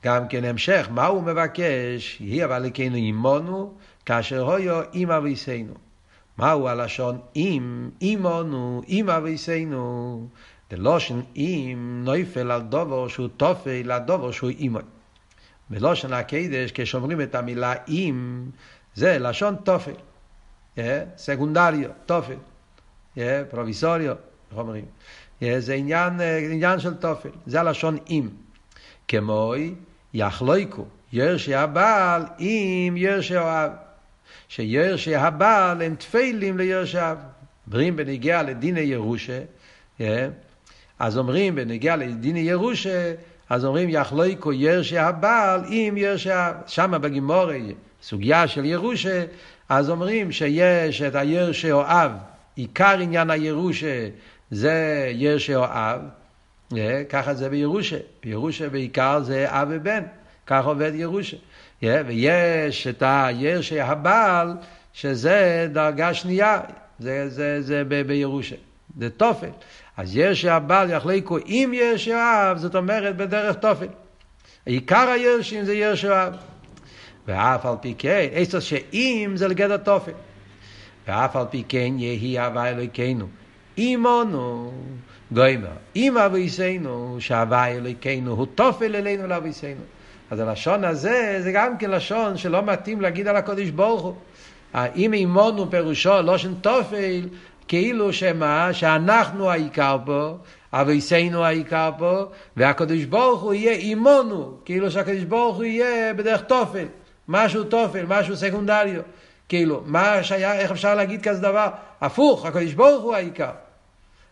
[0.05, 2.17] גם כן המשך, מה הוא מבקש?
[2.21, 3.73] יהי אבל לקנו עמנו,
[4.05, 5.73] כאשר הויו עם אביסנו.
[6.37, 10.27] מהו הלשון אם, עמנו, עם אביסנו?
[10.69, 14.79] דלושן אם נויפל על דובר שהוא תופל על דובר שהוא עמו.
[15.69, 18.45] בלושן הקדש, כשאומרים את המילה אם,
[18.95, 19.91] זה לשון תופל.
[20.75, 20.79] Yeah,
[21.17, 22.37] סגונדריו, תופל.
[23.17, 24.15] Yeah, פרוביסוריו,
[24.51, 24.85] איך אומרים?
[25.57, 27.29] זה עניין, עניין של תופל.
[27.45, 28.29] זה הלשון אם.
[29.07, 29.73] כמוי
[30.13, 33.71] יחלויקו ירשי הבעל עם ירשי אוהב.
[34.47, 37.17] שירשי הבעל הם תפלים לירשי אב.
[37.67, 39.39] אומרים בנגיע לדיני ירושה,
[40.99, 43.13] אז אומרים בנגיע לדיני ירושה,
[43.49, 46.53] אז אומרים יחלויקו ירשי הבעל עם ירשי אב.
[46.67, 49.25] שמה בגימורי, סוגיה של ירושה,
[49.69, 52.11] אז אומרים שיש את הירשי אוהב,
[52.55, 54.07] עיקר עניין הירושה
[54.51, 56.01] זה ירשי אוהב,
[57.09, 57.97] ככה זה בירושה.
[58.23, 60.03] בירושה בעיקר זה אב ובן.
[60.47, 61.37] כך עובד ירושה.
[61.81, 64.53] ויש את הירשי הבעל,
[64.93, 66.61] שזה דרגה שנייה,
[66.99, 68.55] זה, זה, זה בירושה.
[68.99, 69.49] זה תופל.
[69.97, 73.87] אז ירשי הבעל יחליקו עם ירשי האב, זאת אומרת בדרך תופל.
[74.65, 76.33] עיקר הירשים זה ירשי האב.
[77.27, 80.11] ואף על פי כן, עצות שאם זה לגדר תופל.
[81.07, 83.27] ואף על פי כן יהי הווה אלוהינו.
[83.77, 84.73] עמנו.
[85.35, 89.81] גוימר, אם אביסנו, שהווי אלוהינו הוא תופל אלינו לאביסנו.
[90.31, 94.15] אז הלשון הזה, זה גם כן לשון שלא מתאים להגיד על הקודש ברוך הוא.
[94.95, 97.27] אם אימונו פירושו לושן תופל,
[97.67, 100.33] כאילו שמה, שאנחנו העיקר פה,
[100.73, 102.23] אביסנו העיקר פה,
[102.57, 106.85] והקדוש ברוך הוא יהיה אימונו, כאילו שהקדוש ברוך הוא יהיה בדרך תופל,
[107.27, 109.01] משהו תופל, משהו סקונדריו.
[109.49, 111.67] כאילו, מה שהיה, איך אפשר להגיד כזה דבר?
[112.01, 113.64] הפוך, הקדוש ברוך הוא העיקר.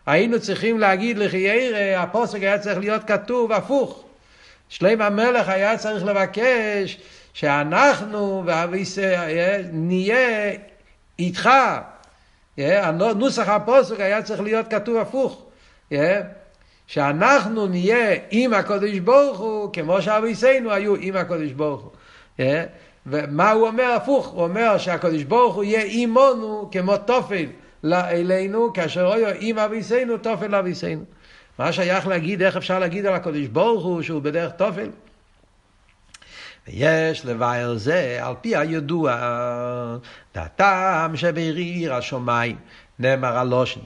[0.06, 4.04] היינו צריכים להגיד לחיירה, הפוסק היה צריך להיות כתוב הפוך.
[4.68, 6.98] שלם המלך היה צריך לבקש
[7.34, 8.44] שאנחנו
[9.72, 10.52] נהיה
[11.18, 11.50] איתך.
[13.16, 15.42] נוסח הפוסק היה צריך להיות כתוב הפוך.
[16.86, 22.46] שאנחנו נהיה עם הקודש ברוך הוא, כמו שאביסינו היו עם הקודש ברוך הוא.
[23.06, 24.26] ומה הוא אומר הפוך?
[24.26, 27.46] הוא אומר שהקודש ברוך הוא יהיה עמנו כמו תופל
[27.92, 31.04] אלינו, כאשר הוא עם אביסינו תופל לאביסינו.
[31.58, 34.88] מה שייך להגיד, איך אפשר להגיד על הקודש ברוך הוא שהוא בדרך תופל?
[36.68, 39.16] ויש לבאר זה, על פי הידוע,
[40.34, 42.56] דעתם שבעיר השמיים,
[42.98, 43.80] נאמר הלושן.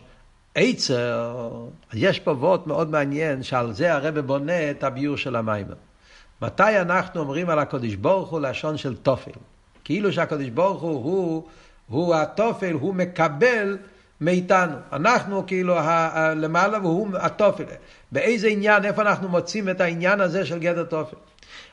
[0.55, 1.51] עצר,
[1.95, 5.67] יש פה וורט מאוד מעניין, שעל זה הרב בונה את הביור של המים.
[6.43, 9.31] מתי אנחנו אומרים על הקודש ברוך הוא לשון של תופל?
[9.85, 11.49] כאילו שהקודש ברוך הוא, הוא,
[11.89, 13.79] הוא התופל, הוא מקבל
[14.21, 14.77] מאיתנו.
[14.93, 15.77] אנחנו כאילו
[16.37, 17.65] למעלה והוא התופל.
[18.13, 21.17] באיזה עניין, איפה אנחנו מוצאים את העניין הזה של גדר תופל?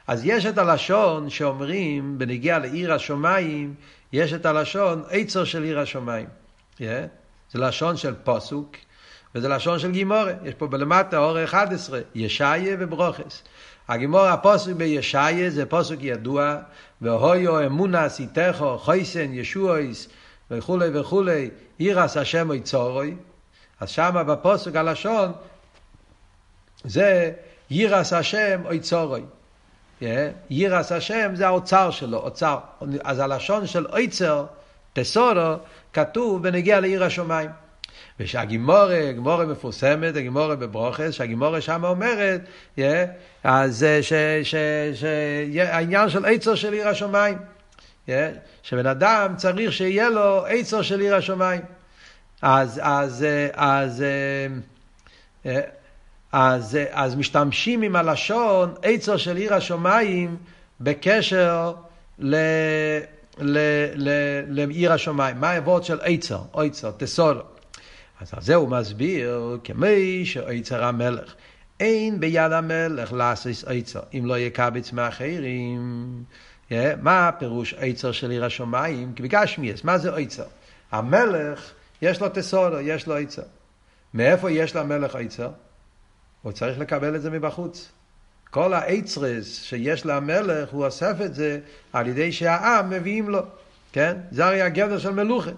[0.08, 3.74] אז יש את הלשון שאומרים, בנגיע לעיר השמיים,
[4.14, 6.28] יש את הלשון עצר של עיר השמיים.
[6.78, 6.82] Yeah.
[7.52, 8.76] זה לשון של פוסוק,
[9.36, 10.34] וזה לשון של גימורה.
[10.44, 13.44] יש פה בלמטה אור 11, ישעיה וברוכס.
[13.88, 16.58] הגימורה, הפוסק בישעיה זה פוסק ידוע,
[17.02, 20.08] והויו אמונה סיתךו, חויסן, ישועויס,
[20.52, 23.16] וכולי וכולי, אירס השם אוי צורוי.
[23.80, 25.32] אז שמה בפוסק הלשון,
[26.84, 27.32] זה
[27.70, 29.22] יירס השם אוי צורוי.
[30.50, 32.58] יירס השם זה האוצר שלו, אוצר.
[33.04, 34.46] אז הלשון של אויצר,
[34.94, 35.56] תסורו,
[35.94, 37.50] כתוב בנגיע לעיר השמיים.
[38.20, 42.42] ושהגימורה, גימורה מפורסמת, הגימורה בברוכס, שהגימורה שם אומרת,
[42.78, 42.82] yeah,
[43.44, 43.86] אז
[44.94, 47.38] שהעניין של עצר של עיר השמיים,
[48.08, 48.12] yeah,
[48.64, 51.62] שבן אדם צריך שיהיה לו עצר של עיר השמיים.
[52.42, 54.04] אז, אז, אז,
[55.44, 55.56] אז,
[56.32, 60.38] אז, אז משתמשים עם הלשון עצר של עיר השמיים
[60.82, 61.74] בקשר
[62.20, 62.36] ל...
[64.48, 65.40] לעיר השמיים.
[65.40, 67.55] מה העבוד של עצר, עצר, תסולו.
[68.22, 71.36] אז על זה הוא מסביר, כמי שעצר המלך.
[71.80, 76.24] אין ביד המלך לעשות עצר, אם לא יקבץ מאחרים.
[76.70, 79.14] Yeah, מה הפירוש עצר של עיר השמיים?
[79.14, 80.46] כי בגשמיאס, מה זה עצר?
[80.92, 83.42] המלך, יש לו תסולו, יש לו עצר.
[84.14, 85.50] מאיפה יש למלך עצר?
[86.42, 87.92] הוא צריך לקבל את זה מבחוץ.
[88.50, 91.60] כל האצרס שיש למלך, הוא אוסף את זה
[91.94, 93.40] על ידי שהעם מביאים לו,
[93.92, 94.18] כן?
[94.32, 95.52] זה הרי הגדר של מלוכה.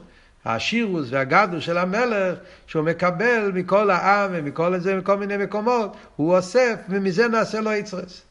[0.47, 6.75] השירוס והגדול של המלך, שהוא מקבל מכל העם ומכל זה, מכל מיני מקומות, הוא אוסף,
[6.89, 8.21] ומזה נעשה לו אצרס.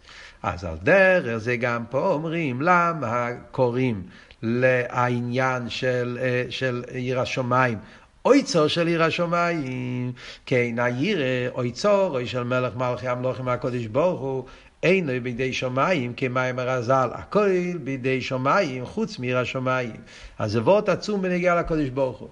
[0.42, 4.02] אז על דרך זה גם פה אומרים, למה קוראים
[4.42, 7.78] לעניין של, אה, של עיר השמיים
[8.26, 10.12] אויצור של עיר השמיים,
[10.46, 11.18] כן, העיר
[11.50, 14.44] אויצור, אוי של מלך מלכי המלוכים הקודש ברוך הוא,
[14.86, 17.50] אינו בידי שמיים כמים הרזל, הכל
[17.84, 19.96] בידי שמיים חוץ מעיר השמיים.
[20.38, 22.28] אז וורט עצום בנגיעה לקודש ברוך הוא.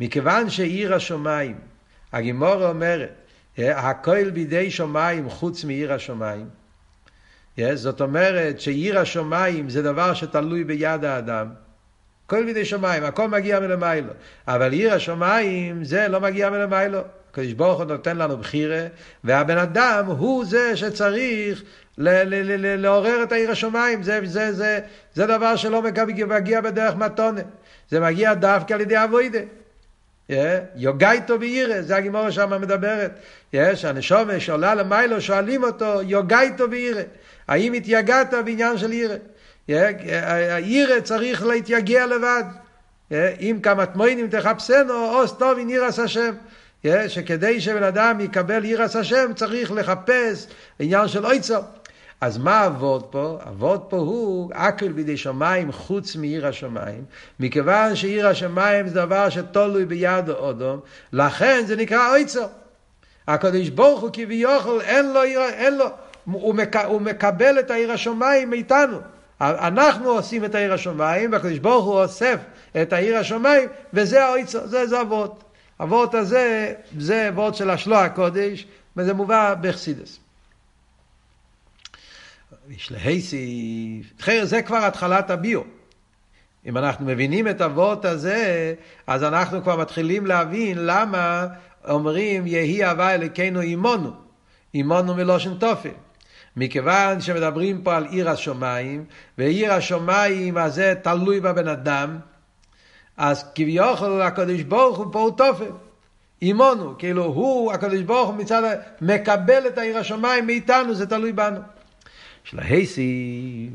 [0.00, 1.56] מכיוון שעיר השמיים,
[2.12, 3.14] הגימורה אומרת,
[3.58, 6.48] הכל בידי שמיים חוץ מעיר השמיים.
[7.74, 11.48] זאת אומרת שעיר השמיים זה דבר שתלוי ביד האדם.
[12.26, 14.12] כל בידי שמיים, הכל מגיע מלמיילו.
[14.48, 17.00] אבל עיר השמיים זה לא מגיע מלמיילו.
[17.34, 18.86] הקדוש ברוך הוא נותן לנו בחירה,
[19.24, 21.62] והבן אדם הוא זה שצריך
[21.98, 24.02] לעורר את העיר השמיים.
[24.02, 24.80] זה, זה, זה,
[25.14, 25.82] זה דבר שלא
[26.26, 27.40] מגיע בדרך מתונה.
[27.90, 29.38] זה מגיע דווקא על ידי אבוידה.
[30.76, 33.10] יוגייתו בירא, זה הגימורה שם מדברת.
[33.74, 37.02] שהנשומה שעולה למיילו שואלים אותו, יוגייתו בירא.
[37.48, 39.16] האם התייגעת בעניין של ירא?
[40.58, 42.44] ירא צריך להתייגע לבד.
[43.40, 46.34] אם כמה תמוינים תחפשנו, עוז טוב עם ירס השם.
[47.08, 50.46] שכדי שבן אדם יקבל ירס השם צריך לחפש
[50.78, 51.58] עניין של אויצו.
[52.20, 53.38] אז מה אבות פה?
[53.48, 57.04] אבות פה הוא אקל בידי שמיים חוץ מעיר השמיים.
[57.40, 60.80] מכיוון שעיר השמיים זה דבר שתולוי ביד האודום,
[61.12, 62.44] לכן זה נקרא אויצו.
[63.28, 65.86] הקדוש ברוך הוא כביכול אין לו, אין לו,
[66.24, 68.98] הוא, מק, הוא מקבל את העיר השמיים מאיתנו.
[69.40, 72.36] אנחנו עושים את העיר השמיים, והקדוש ברוך הוא אוסף
[72.82, 75.43] את העיר השמיים, וזה האויצו, זה זה אבות.
[75.76, 80.18] הוורט הזה, זה וורט של השלוע הקודש, וזה מובא בחסידס.
[84.42, 85.60] זה כבר התחלת הביו.
[86.66, 88.74] אם אנחנו מבינים את הוורט הזה,
[89.06, 91.46] אז אנחנו כבר מתחילים להבין למה
[91.88, 94.12] אומרים יהי הווה אלוקינו עמנו,
[94.72, 95.90] עמנו מלושן תופל.
[96.56, 99.04] מכיוון שמדברים פה על עיר השמיים,
[99.38, 102.18] ועיר השמיים הזה תלוי בבן אדם,
[103.16, 105.70] אז כביכול הקדוש ברוך הוא פה תופל.
[106.42, 111.60] אימונו, כאילו הוא, הקדוש ברוך הוא מצד, מקבל את העיר השמיים מאיתנו, זה תלוי בנו.
[112.44, 113.70] של ההייסי,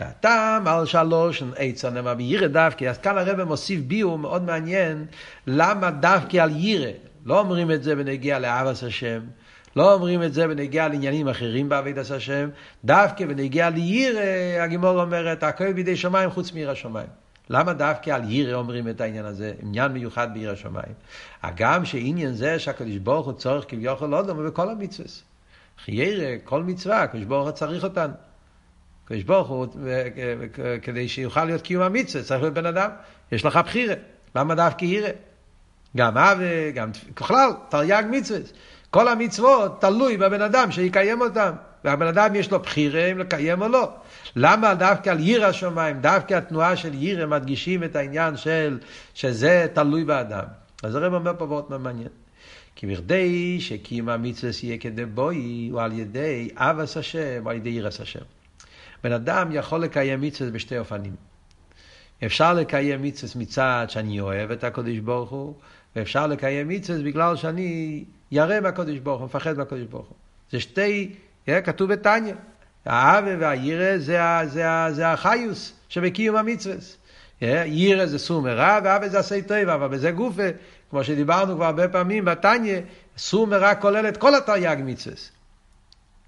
[0.00, 5.06] הטעם על שלוש עץ הנאמר בירא דווקא, אז כאן הרב מוסיף ביור מאוד מעניין,
[5.46, 6.90] למה דווקא על ירא,
[7.26, 9.20] לא אומרים את זה בנגיע לאבס השם,
[9.76, 12.48] לא אומרים את זה בנגיע לעניינים אחרים בעבידת השם,
[12.84, 17.23] דווקא בנגיע לירא, הגימור אומרת, הכל בידי שמיים חוץ מעיר השמיים.
[17.50, 20.94] למה דווקא על ירא אומרים את העניין הזה, עניין מיוחד בעיר השמיים?
[21.42, 25.08] הגם שעניין זה שהקדוש ברוך הוא צורך כביכול לא דומה בכל המצווה.
[25.84, 28.12] חיירא, כל מצווה, הקדוש ברוך הוא צריך אותנו.
[29.04, 29.66] הקדוש ברוך הוא,
[30.82, 32.90] כדי שיוכל להיות קיום המצווה, צריך להיות בן אדם.
[33.32, 33.94] יש לך בחירה.
[34.36, 35.08] למה דווקא ירא?
[35.96, 38.40] גם אבי, גם בכלל, תרי"ג מצווה.
[38.90, 41.52] כל המצוות תלוי בבן אדם שיקיים אותם.
[41.84, 43.92] והבן אדם יש לו בחירה אם לקיים או לא.
[44.36, 48.78] למה דווקא על ירא השמיים, דווקא התנועה של ירא מדגישים את העניין של
[49.14, 50.44] שזה תלוי באדם.
[50.82, 52.08] אז הרב אומר פה מאוד מעניין.
[52.76, 57.70] כי בכדי שקים המצווה יהיה כדי בואי, הוא על ידי אבס השם, או על ידי
[57.70, 58.24] ירס השם.
[59.04, 61.14] בן אדם יכול לקיים מצווה בשתי אופנים.
[62.26, 65.54] אפשר לקיים מצווה מצד שאני אוהב את הקדוש ברוך הוא,
[65.96, 70.16] ואפשר לקיים מצווה בגלל שאני ירא מהקדוש ברוך הוא, מפחד מהקדוש ברוך הוא.
[70.50, 71.12] זה שתי,
[71.64, 72.34] כתוב בתניא.
[72.86, 76.76] האווה והירא זה, זה, זה החיוס שבקיום המצווה.
[77.66, 80.48] ירא זה סור מרע ואווה זה עשי טוב, אבל בזה גופה,
[80.90, 82.80] כמו שדיברנו כבר הרבה פעמים בתניא,
[83.18, 85.16] סור מרע כולל את כל התרי"ג מצווה.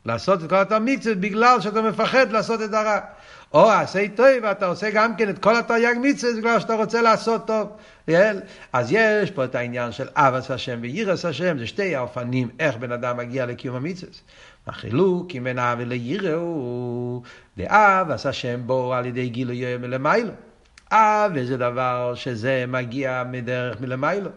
[0.05, 2.98] לעשות את כל התרי"ג מצווה בגלל שאתה מפחד לעשות את הרע.
[3.56, 7.46] או עשי טוב, ואתה עושה גם כן את כל התרי"ג מצווה בגלל שאתה רוצה לעשות
[7.46, 7.68] טוב.
[8.72, 12.92] אז יש פה את העניין של אבס השם וירס השם, זה שתי האופנים איך בן
[12.92, 14.12] אדם מגיע לקיום המצווה.
[14.66, 17.22] החילוק אם אין אבי ליראו,
[17.56, 20.30] דאב עשה שם בו על ידי גילוי מלמיילו.
[20.92, 24.30] אב זה דבר שזה מגיע מדרך מלמיילו.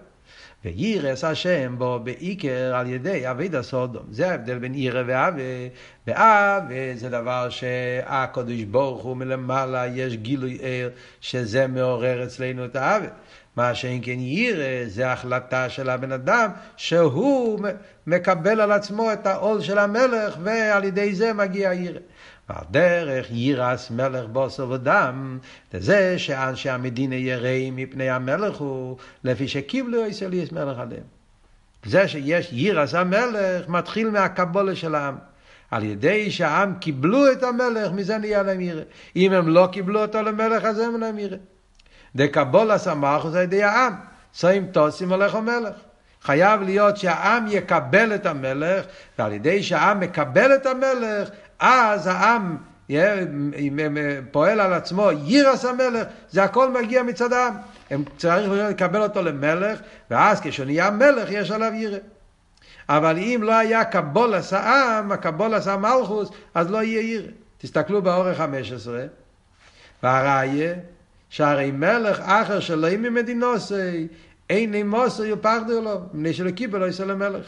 [0.66, 4.04] וירס השם בו בעיקר על ידי אבי דסודום.
[4.12, 5.70] זה ההבדל בין ירא ואבי.
[6.08, 10.90] ואבי זה דבר שהקדוש ברוך הוא מלמעלה, יש גילוי ער,
[11.22, 13.08] שזה מעורר אצלנו את האבי.
[13.56, 17.60] מה שאין כן ירא זה החלטה של הבן אדם שהוא
[18.08, 22.00] מקבל על עצמו את העול של המלך ועל ידי זה מגיע ירא.
[22.50, 25.38] ועל דרך יירס מלך בוסו ודם,
[25.74, 31.04] זה שאנשי המדינה יראים מפני המלך הוא, לפי שקיבלו ישראליס מלך עליהם.
[31.86, 35.16] זה שיש יירס המלך מתחיל מהקבולה של העם.
[35.72, 38.82] על ידי שהעם קיבלו את המלך, מזה נהיה להם ירא.
[39.16, 41.38] אם הם לא קיבלו אותו למלך, אז הם להם ירא.
[42.16, 43.94] דקבולה סמכוס על ידי העם.
[44.34, 45.74] סוים תוסים הולך המלך.
[46.22, 48.86] חייב להיות שהעם יקבל את המלך,
[49.20, 52.58] ועל ידי שהעם מקבל את המלך, אז העם
[54.32, 57.54] פועל על עצמו, יירס המלך, זה הכל מגיע מצד העם.
[57.90, 59.80] הם צריכים לקבל אותו למלך,
[60.12, 61.98] ואז כשנהיה מלך יש עליו ירא.
[62.90, 67.32] אבל אם לא היה קבולס העם, הקבולס המלכוס, אז לא יהיה ירא.
[67.58, 69.06] תסתכלו באורך 15,
[70.04, 70.74] והראיה,
[71.30, 74.08] שהרי מלך אחר שלא יהיה ממדינוסי,
[74.50, 77.46] אין נמוסו יפחדו לו, מפני שלא קיבל לא יעשה למלך.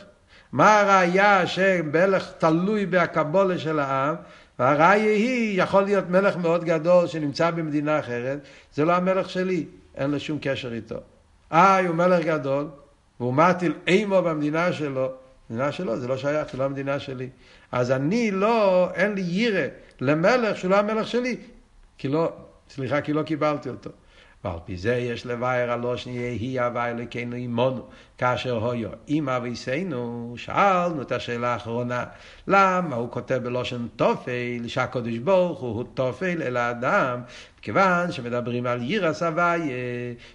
[0.51, 4.15] מה הראיה שמלך תלוי בהקבולה של העם?
[4.59, 8.39] והראיה היא, יכול להיות מלך מאוד גדול שנמצא במדינה אחרת,
[8.73, 10.95] זה לא המלך שלי, אין לו שום קשר איתו.
[11.51, 12.67] אה, הוא מלך גדול,
[13.19, 15.11] והוא מטיל אימו במדינה שלו,
[15.49, 17.29] מדינה שלו, זה לא שייך, זה לא המדינה שלי.
[17.71, 19.67] אז אני לא, אין לי ירא
[20.01, 21.37] למלך שהוא לא המלך שלי,
[21.97, 22.33] כי לא,
[22.69, 23.89] סליחה, כי לא קיבלתי אותו.
[24.45, 27.85] ועל פי זה יש לבאר הלושן יהי הווי אלוקינו עמנו,
[28.17, 32.05] כאשר הויו עם אביסנו, שאלנו את השאלה האחרונה,
[32.47, 37.21] למה הוא כותב בלושן תופל, שהקדוש ברוך הוא תופל אל האדם,
[37.61, 39.71] כיוון שמדברים על יירס הווי,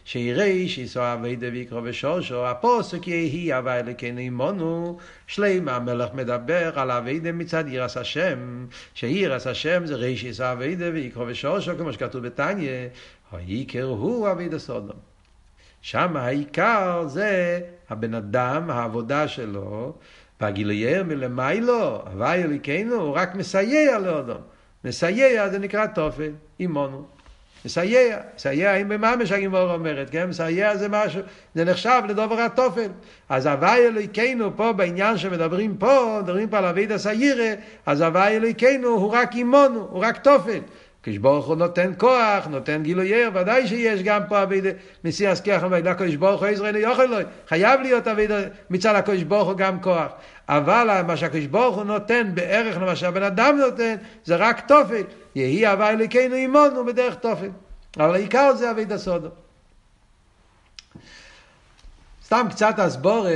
[0.05, 7.21] שיראי שיסו אבי דביקרו ושושו, הפוסק יהי הווי אלוקינו עמנו, שלם המלך מדבר על אבי
[7.33, 12.71] מצד יירס השם, שיירס השם זה רישיס אבי דביקרו ושושו, כמו שכתוב בתניא,
[13.37, 14.97] העיקר הוא אביד הסודום.
[15.83, 19.93] שם העיקר זה הבן אדם, העבודה שלו,
[20.41, 24.41] והגילוייר מלמיילו, הווי אליקנו, הוא רק מסייע לאודום.
[24.85, 27.05] מסייע זה נקרא תופל, אימונו.
[27.65, 30.29] מסייע, מסייע, אם בממש הגימור אומרת, כן?
[30.29, 31.21] מסייע זה משהו,
[31.55, 32.89] זה נחשב לדובר התופל.
[33.29, 37.55] אז הווי אלוהיכנו פה בעניין שמדברים פה, מדברים פה על אביד הסיירה,
[37.87, 40.61] אז הווי אלוהיכנו הוא רק אימונו, הוא רק תופל.
[41.07, 44.71] הקדוש ברוך הוא נותן כוח, נותן גילוייר, ודאי שיש גם פה אבידה
[45.05, 47.17] מסיר הסכיח אבידה הקדוש ברוך הוא עזרנו יוכל לו,
[47.49, 48.41] חייב להיות אבידה
[48.71, 50.13] מצד הקדוש ברוך הוא גם כוח.
[50.49, 53.95] אבל מה שהקדוש ברוך הוא נותן בערך למה שהבן אדם נותן,
[54.25, 55.03] זה רק תופל.
[55.35, 57.51] יהי הווי אלוקינו עמנו בדרך תופל.
[57.97, 59.29] אבל העיקר זה אבידה סודו.
[62.25, 63.27] סתם קצת הסבור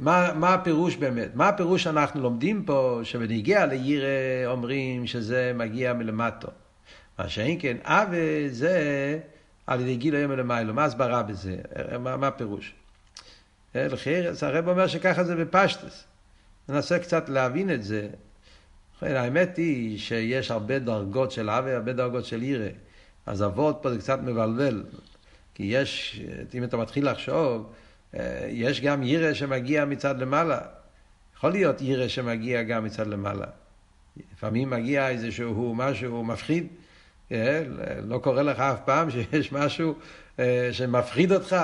[0.00, 1.28] מה, מה הפירוש באמת.
[1.34, 4.06] מה הפירוש שאנחנו לומדים פה, שבנגיע לירא
[4.46, 6.48] אומרים שזה מגיע מלמטו.
[7.18, 9.18] מה שאין כן, אבה זה
[9.66, 10.74] על ידי גיל היום מלמיילו.
[10.74, 11.56] מה הסברה בזה?
[12.00, 12.74] מה, מה הפירוש?
[13.74, 16.04] לחיירס, הרב אומר שככה זה בפשטס.
[16.68, 18.08] ננסה קצת להבין את זה.
[19.02, 22.68] האמת היא שיש הרבה דרגות של אבה, הרבה דרגות של ירא.
[23.26, 24.84] אז אבות פה זה קצת מבלבל.
[25.54, 26.20] כי יש,
[26.54, 27.72] אם אתה מתחיל לחשוב,
[28.14, 30.60] אה, יש גם ירא שמגיע מצד למעלה.
[31.36, 33.46] יכול להיות ירא שמגיע גם מצד למעלה.
[34.32, 36.66] לפעמים מגיע איזשהו משהו מפחיד.
[37.32, 37.62] אה,
[38.08, 39.94] לא קורה לך אף פעם שיש משהו
[40.38, 41.56] אה, שמפחיד אותך.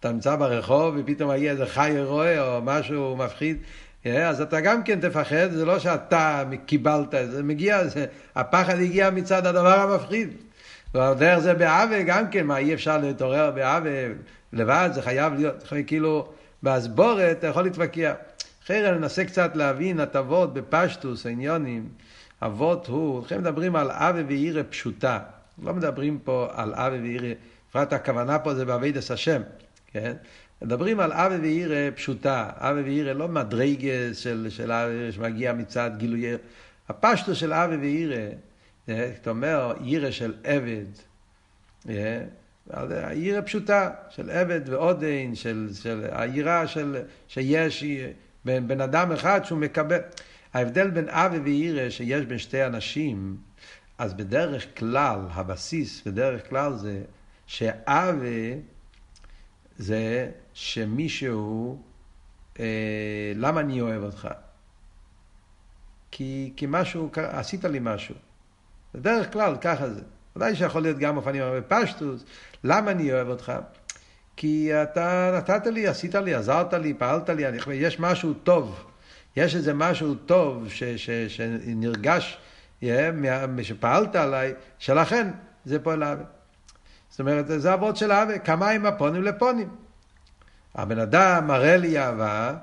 [0.00, 3.56] אתה נמצא ברחוב ופתאום מגיע איזה חי רואה או משהו מפחיד.
[4.04, 9.46] אז אתה גם כן תפחד, זה לא שאתה קיבלת, זה מגיע, זה, הפחד הגיע מצד
[9.46, 10.28] הדבר המפחיד.
[10.94, 14.14] ודרך זה בעוול גם כן, מה אי אפשר להתעורר בעוול
[14.52, 16.28] לבד, זה חייב להיות, כאילו,
[16.62, 18.12] בהסבורת אתה יכול להתווכח.
[18.64, 21.88] אחרי ננסה קצת להבין הטבות בפשטוס, העניונים.
[22.46, 25.18] אבות הוא, לכן מדברים על עוול ועירה פשוטה.
[25.62, 27.32] לא מדברים פה על עוול ועירה,
[27.70, 29.42] בפרט הכוונה פה זה בעבידת השם,
[29.92, 30.12] כן?
[30.62, 32.50] מדברים על עוול ועירה פשוטה.
[32.60, 36.24] עוול ועירה לא מדרגס של, של עוול שמגיע מצד גילוי...
[36.88, 38.26] הפשטוס של עוול ועירה
[38.88, 40.84] זאת אומרת, עירה של עבד,
[42.70, 47.84] העירה פשוטה של עבד ועודן, של, של העירה של, שיש
[48.44, 49.98] בן אדם אחד שהוא מקבל.
[50.54, 53.36] ההבדל בין אבי ועירה שיש בין שתי אנשים,
[53.98, 57.02] אז בדרך כלל, הבסיס בדרך כלל זה
[57.46, 58.60] שאבי
[59.78, 61.82] זה שמישהו,
[62.60, 64.28] אה, למה אני אוהב אותך?
[66.10, 68.14] כי, כי משהו, עשית לי משהו.
[68.94, 70.02] בדרך כלל ככה זה.
[70.36, 72.24] ודאי שיכול להיות גם אופנים בפשטוס.
[72.64, 73.52] למה אני אוהב אותך?
[74.36, 78.91] כי אתה נתת לי, עשית לי, עזרת לי, פעלת לי, אני, יש משהו טוב.
[79.36, 82.38] יש איזה משהו טוב ש, ש, שנרגש,
[83.62, 85.28] שפעלת עליי, שלכן
[85.64, 86.24] זה פועל אהבה.
[87.10, 89.68] זאת אומרת, זה אבות של אהבה, כמיים הפונים לפונים.
[90.74, 92.54] הבן אדם מראה לי אהבה,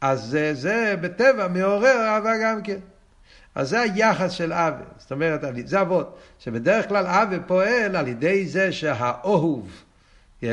[0.00, 2.78] אז זה, זה בטבע מעורר אהבה גם כן.
[3.54, 8.46] אז זה היחס של אבי, זאת אומרת, זה אבות, שבדרך כלל אבי פועל על ידי
[8.46, 9.82] זה שהאהוב
[10.42, 10.46] yeah,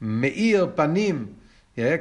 [0.00, 1.26] מאיר פנים,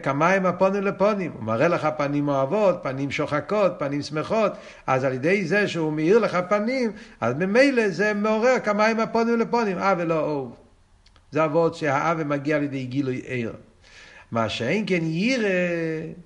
[0.03, 4.51] כמיים הפונים לפונים, הוא מראה לך פנים אוהבות, פנים שוחקות, פנים שמחות,
[4.87, 9.77] אז על ידי זה שהוא מאיר לך פנים, אז ממילא זה מעורר כמיים הפונים לפונים,
[9.77, 10.55] אבי לא אהוב.
[11.31, 13.53] זה אבות שהאבי מגיע על ידי גילוי עיר.
[14.31, 15.49] מה שאין כן יירא,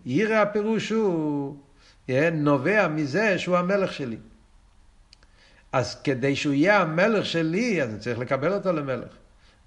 [0.06, 1.56] יירא הפירוש הוא
[2.34, 4.18] נובע מזה שהוא המלך שלי.
[5.72, 9.10] אז כדי שהוא יהיה המלך שלי, אז אני צריך לקבל אותו למלך.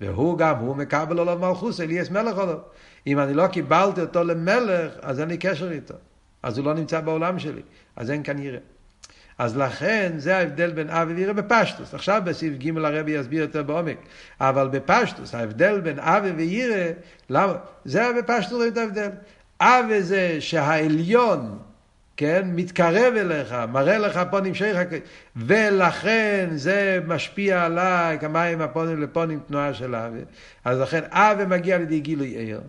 [0.00, 2.58] והוא גם, הוא מקבל עליו מלכוס, אליאס מלך עליו.
[3.06, 5.94] אם אני לא קיבלתי אותו למלך, אז אין לי קשר איתו.
[6.42, 7.62] אז הוא לא נמצא בעולם שלי.
[7.96, 8.58] אז אין כאן ירא.
[9.38, 11.94] אז לכן זה ההבדל בין אב וירא בפשטוס.
[11.94, 13.96] עכשיו בסעיף ג' הרבי יסביר יותר בעומק.
[14.40, 16.92] אבל בפשטוס, ההבדל בין אב וירא,
[17.30, 17.54] למה?
[17.84, 19.10] זה בפשטוס רואים את ההבדל.
[19.60, 21.58] אב זה שהעליון
[22.16, 24.78] כן, מתקרב אליך, מראה לך פונים שייך,
[25.36, 30.20] ולכן זה משפיע עליי כמים הפונים לפונים תנועה של אבי.
[30.64, 32.60] אז לכן אבי מגיע לידי גילוי עיר.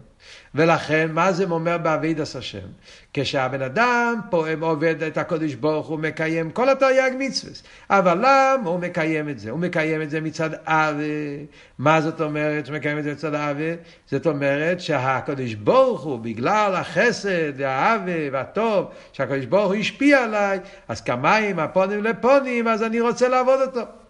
[0.55, 2.67] ולכן, מה זה אומר בעבידת השם?
[3.13, 7.53] כשהבן אדם פה עובד את הקודש ברוך הוא מקיים כל התרי"ג מצווה.
[7.89, 9.51] אבל למה הוא מקיים את זה?
[9.51, 11.45] הוא מקיים את זה מצד אבי.
[11.79, 13.75] מה זאת אומרת שהוא מקיים את זה מצד אבי?
[14.05, 21.01] זאת אומרת שהקודש ברוך הוא, בגלל החסד והאבי והטוב, שהקודש ברוך הוא השפיע עליי, אז
[21.01, 24.04] כמים הפונים לפונים, אז אני רוצה לעבוד אותו.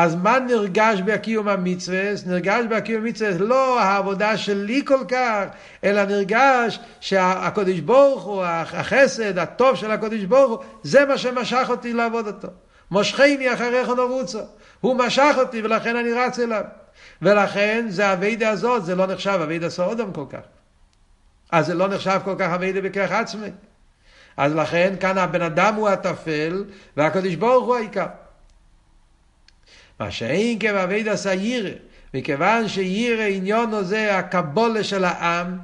[0.00, 2.02] אז מה נרגש בקיום המצווה?
[2.26, 5.44] נרגש בקיום המצווה לא העבודה שלי כל כך,
[5.84, 11.92] אלא נרגש שהקדוש ברוך הוא, החסד, הטוב של הקדוש ברוך הוא, זה מה שמשך אותי
[11.92, 12.48] לעבוד אותו.
[12.90, 14.38] מושכני אחריך נרוצו.
[14.80, 16.64] הוא משך אותי ולכן אני רץ אליו.
[17.22, 20.42] ולכן זה אביידה הזאת, זה לא נחשב אביידה סעודם כל כך.
[21.52, 23.50] אז זה לא נחשב כל כך אביידה בכך עצמי.
[24.36, 26.64] אז לכן כאן הבן אדם הוא הטפל
[26.96, 28.06] והקדוש ברוך הוא העיקר.
[30.00, 31.70] מה שאין כבעביד עשה יירא,
[32.14, 35.58] מכיוון שיירא עניונו זה הקבולה של העם,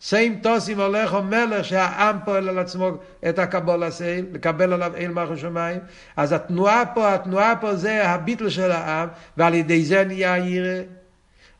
[0.00, 2.90] סיים תוסים הולך ומלך שהעם פועל על עצמו
[3.28, 5.80] את הקבולה סייל, לקבל עליו אל מלכו שמיים,
[6.16, 10.82] אז התנועה פה, התנועה פה זה הביטל של העם, ועל ידי זה נהיה יירא.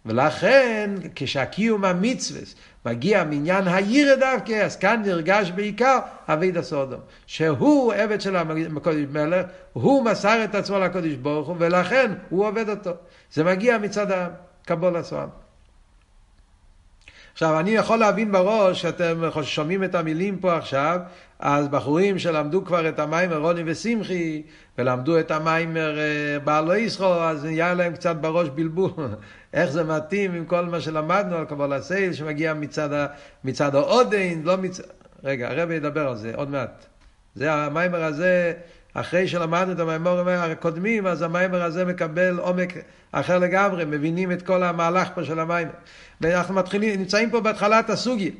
[0.06, 2.40] ולכן כשהקיום המצווה
[2.86, 7.00] מגיע מעניין הירא דווקא, אז כאן נרגש בעיקר אביד הסודום.
[7.26, 12.68] שהוא עבד של הקודש מלך, הוא מסר את עצמו לקודש ברוך הוא, ולכן הוא עובד
[12.68, 12.90] אותו.
[13.32, 15.28] זה מגיע מצד הקבול הסוהם.
[17.32, 21.00] עכשיו, אני יכול להבין בראש, שאתם שומעים את המילים פה עכשיו,
[21.38, 24.42] אז בחורים שלמדו כבר את המיימר רוני ושמחי,
[24.78, 28.90] ולמדו את המיימר אה, בעלו ישחו, אז נהיה להם קצת בראש בלבול.
[29.56, 33.06] איך זה מתאים עם כל מה שלמדנו על קבול הסייל, שמגיע מצד, ה,
[33.44, 34.82] מצד האודין, לא מצד...
[35.24, 36.86] רגע, הרב ידבר על זה עוד מעט.
[37.34, 38.52] זה המיימר הזה,
[38.94, 42.74] אחרי שלמדנו את המיימורים הקודמים, אז המיימר הזה מקבל עומק
[43.12, 45.70] אחר לגמרי, מבינים את כל המהלך פה של המיימר.
[46.20, 48.30] ואנחנו מתחילים, נמצאים פה בהתחלת הסוגיה.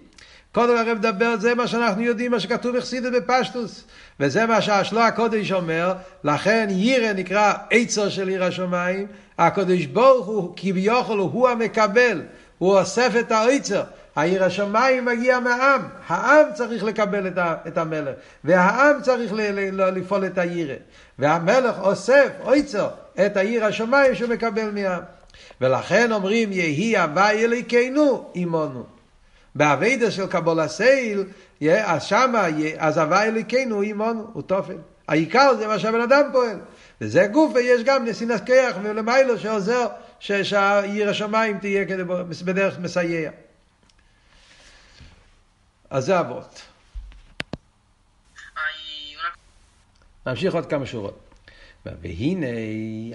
[0.56, 3.84] קודם הרב מדבר, זה מה שאנחנו יודעים, מה שכתוב בחסידת בפשטוס.
[4.20, 5.94] וזה מה שהשלו הקודש אומר,
[6.24, 9.06] לכן יירא נקרא עצר של עיר השמיים,
[9.38, 12.22] הקודש ברוך הוא כביכול הוא המקבל,
[12.58, 13.82] הוא אוסף את העצר.
[14.16, 17.32] העיר השמיים מגיע מהעם, העם צריך לקבל
[17.68, 19.32] את המלך, והעם צריך
[19.96, 20.70] לפעול את העיר.
[21.18, 22.88] והמלך אוסף, אויצר,
[23.26, 25.02] את העיר השמיים שהוא מקבל מהעם.
[25.60, 28.95] ולכן אומרים יהי הווי אליקנו עמנו.
[29.56, 31.24] באביידה של קבול הסייל,
[31.84, 32.46] אז שמה,
[32.78, 34.76] אז הווי אליקנו עמנו, הוא תופל.
[35.08, 36.58] העיקר זה מה שהבן אדם פועל.
[37.00, 39.86] וזה גוף ויש גם נסינס כיח ולמיילו שעוזר
[40.20, 42.02] שהעיר השמיים תהיה כדי
[42.44, 43.30] בדרך מסייע.
[45.90, 46.62] אז זה אבות.
[50.26, 51.18] נמשיך עוד כמה שורות.
[52.02, 52.46] והנה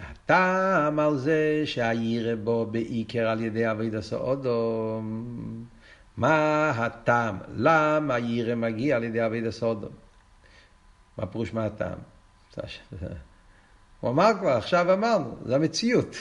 [0.01, 5.65] הטעם על זה שהעיר בו בעיקר על ידי אביד הסעודום.
[6.17, 7.37] מה הטעם?
[7.55, 9.91] למה העיר מגיע על ידי אביד הסעודום?
[11.17, 11.97] מה פירוש מה הטעם?
[13.99, 16.15] הוא אמר כבר, עכשיו אמרנו, זה המציאות.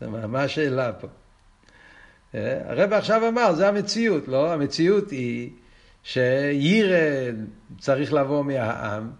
[0.00, 1.06] מה השאלה פה?
[2.34, 4.52] אה, הרב עכשיו אמר, זה המציאות, לא?
[4.52, 5.50] המציאות היא
[6.02, 7.30] שירא
[7.78, 9.10] צריך לבוא מהעם,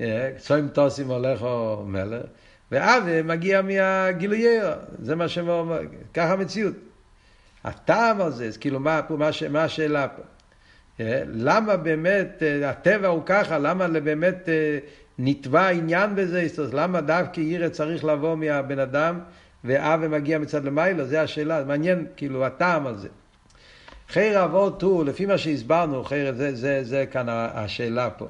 [0.00, 2.26] אה, צוים טוסים הולך או מלך,
[2.72, 4.60] ואבי מגיע מהגילויי,
[4.98, 5.80] זה מה שאומר,
[6.14, 6.74] ככה המציאות.
[7.66, 10.22] הטעם הזה, כאילו מה, מה, מה השאלה פה?
[11.00, 14.48] אה, למה באמת הטבע הוא ככה, למה באמת
[15.18, 19.20] נתבע עניין בזה, למה דווקא ירא צריך לבוא מהבן אדם
[19.64, 23.08] ואב מגיע מצד למיילו, זה השאלה, מעניין כאילו הטעם על זה.
[24.08, 28.26] חיר אבות הוא, לפי מה שהסברנו, חיר, זה, זה, זה כאן השאלה פה.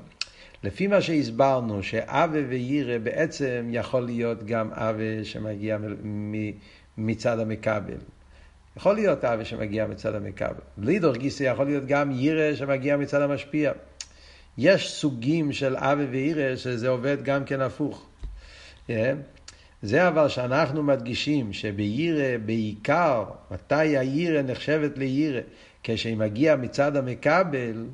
[0.64, 5.78] לפי מה שהסברנו, שאבה וירא בעצם יכול להיות גם אבה שמגיע
[6.98, 7.98] מצד המכבל.
[8.76, 10.54] יכול להיות אבה שמגיע מצד המכבל.
[10.78, 13.72] לידור גיסא יכול להיות גם ירא שמגיע מצד המשפיע.
[14.58, 18.06] יש סוגים של אבה וירא שזה עובד גם כן הפוך.
[18.88, 18.90] Yeah.
[19.82, 25.40] זה אבל שאנחנו מדגישים שבירא בעיקר, מתי הירא נחשבת לירא?
[25.82, 27.86] כשהיא מגיעה מצד המקבל,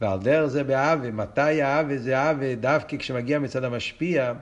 [0.00, 4.32] ועל דרך זה באווה, מתי האווה זה האווה דווקא כשמגיע מצד המשפיע,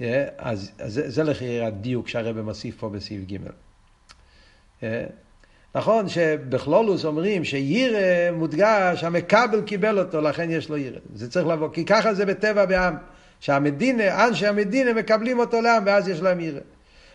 [0.00, 3.36] אה, אז, אז זה, זה לכי הדיוק שהרבא מוסיף פה בסעיף ג'.
[5.74, 10.98] נכון שבכלולוס אומרים שירא מודגש, המקבל קיבל אותו, לכן יש לו ירא.
[11.14, 12.96] זה צריך לבוא, כי ככה זה בטבע בעם.
[13.40, 16.60] שהמדינה, אנשי המדינה מקבלים אותו לעם ואז יש להם ירא.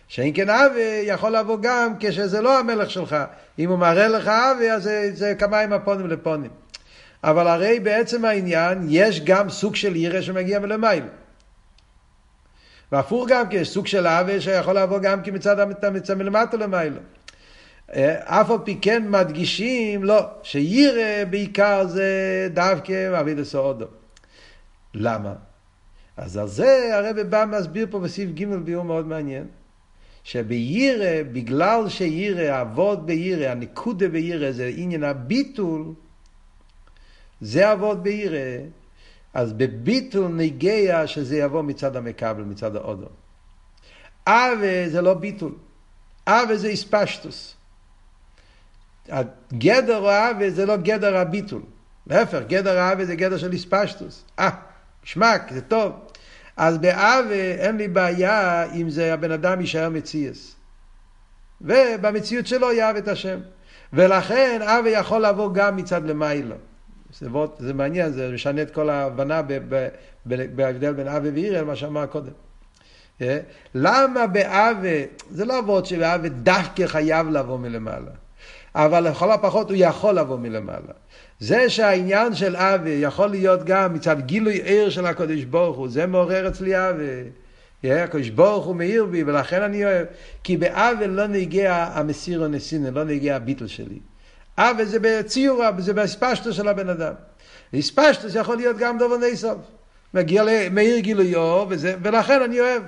[0.08, 3.16] שאם כן אבי יכול לבוא גם כשזה לא המלך שלך.
[3.58, 6.50] אם הוא מראה לך אבי אז זה, זה כמיים הפונים לפונים.
[7.24, 11.06] אבל הרי בעצם העניין יש גם סוג של ירא שמגיע מלמעלה.
[12.92, 15.56] והפוך גם יש סוג של אבי שיכול לבוא גם כי מצד
[16.16, 17.00] מלמטה למעלה.
[17.94, 23.86] אה, אף על פי כן מדגישים, לא, שירא בעיקר זה דווקא אבי דסעודו.
[24.94, 25.34] למה?
[26.16, 29.46] אז על זה הרב בא מסביר פה בסעיף ג' ביור מאוד מעניין,
[30.24, 35.84] שבירא, בגלל שירא, אבות בירא, הנקודה בירא זה עניין הביטול,
[37.40, 38.58] זה אבות בירא,
[39.34, 43.06] אז בביטול נגיע שזה יבוא מצד המקבל, מצד האודו.
[44.26, 45.52] אבה זה לא ביטול,
[46.26, 47.55] אבה זה איספשטוס.
[49.52, 51.62] גדר האבה זה לא גדר הביטול.
[52.06, 54.24] להפך, גדר האבה זה גדר של איספשטוס.
[54.38, 54.50] אה,
[55.04, 55.92] שמק, זה טוב.
[56.56, 60.56] אז באבה אין לי בעיה אם זה הבן אדם יישאר מציאס.
[61.60, 63.38] ובמציאות שלו יאהב את השם.
[63.92, 66.56] ולכן אבה יכול לבוא גם מצד למיילו.
[67.18, 67.28] זה,
[67.58, 69.42] זה מעניין, זה משנה את כל ההבנה
[70.26, 72.32] בהבדל בין אבה ואירל, מה שאמר קודם.
[73.20, 73.38] אה?
[73.74, 74.88] למה באבה,
[75.30, 78.10] זה לא אבות שבאבה דווקא חייב לבוא מלמעלה.
[78.78, 80.92] אבל לכל הפחות הוא יכול לבוא מלמעלה.
[81.40, 86.06] זה שהעניין של אבי יכול להיות גם מצד גילוי עיר של הקדוש ברוך הוא, זה
[86.06, 87.22] מעורר אצלי אבי.
[87.84, 90.06] הקדוש ברוך הוא מאיר בי, ולכן אני אוהב.
[90.44, 93.98] כי באבי לא נגיע המסיר הנסינא, לא נגיע הביטל שלי.
[94.58, 97.12] אבי זה בציור, זה באספשטו של הבן אדם.
[97.78, 99.58] אספשטו זה יכול להיות גם דובר נסוף.
[100.14, 101.66] מגיע למאיר גילוי אור,
[102.02, 102.82] ולכן אני אוהב.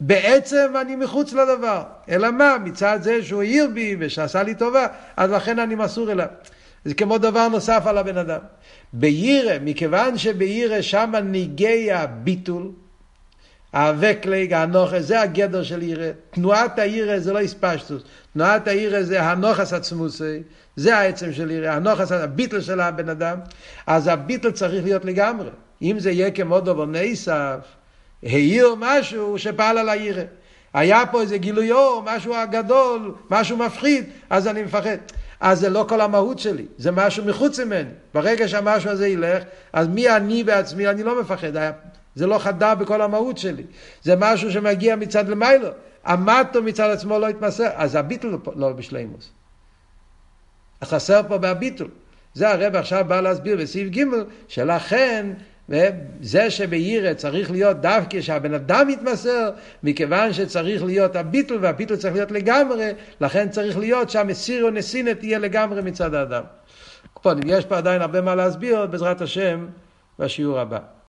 [0.00, 1.82] בעצם אני מחוץ לדבר.
[2.08, 2.56] אלא מה?
[2.64, 4.86] מצד זה שהוא העיר בי ושעשה לי טובה,
[5.16, 6.26] אז לכן אני מסור אליו.
[6.84, 8.40] זה כמו דבר נוסף על הבן אדם.
[8.92, 12.70] בירא, מכיוון שבירא שם ניגי הביטול,
[13.72, 16.10] האבקלג, האנוכס, זה הגדר של ירא.
[16.30, 18.02] תנועת הירא זה לא הספשטוס.
[18.32, 20.42] תנועת הירא זה הנוכס עצמוסי,
[20.76, 23.38] זה העצם של ירא, הנוכס, הביטל של הבן אדם.
[23.86, 25.50] אז הביטל צריך להיות לגמרי.
[25.82, 27.58] אם זה יהיה כמו דובר נסף,
[28.22, 30.22] העיר משהו שפעל על הירא.
[30.74, 34.96] היה פה איזה גילוי אור, משהו הגדול, משהו מפחיד, אז אני מפחד.
[35.40, 37.90] אז זה לא כל המהות שלי, זה משהו מחוץ ממני.
[38.14, 39.42] ברגע שהמשהו הזה ילך,
[39.72, 41.52] אז מי אני בעצמי, אני לא מפחד.
[42.14, 43.62] זה לא חדר בכל המהות שלי.
[44.02, 45.68] זה משהו שמגיע מצד למיילו.
[46.04, 49.30] המטו מצד עצמו לא התמסר, אז הביטול לא בשלימוס.
[50.84, 51.88] חסר פה בהביטול.
[52.34, 54.04] זה הרב עכשיו בא להסביר בסעיף ג'
[54.48, 55.26] שלכן
[56.20, 59.50] זה שבירא צריך להיות דווקא שהבן אדם יתמסר,
[59.82, 62.90] מכיוון שצריך להיות הביטול, והביטול צריך להיות לגמרי,
[63.20, 66.44] לכן צריך להיות שהמסיר או נסינא תהיה לגמרי מצד האדם.
[67.46, 69.66] יש פה עדיין הרבה מה להסביר, בעזרת השם,
[70.18, 70.97] בשיעור הבא.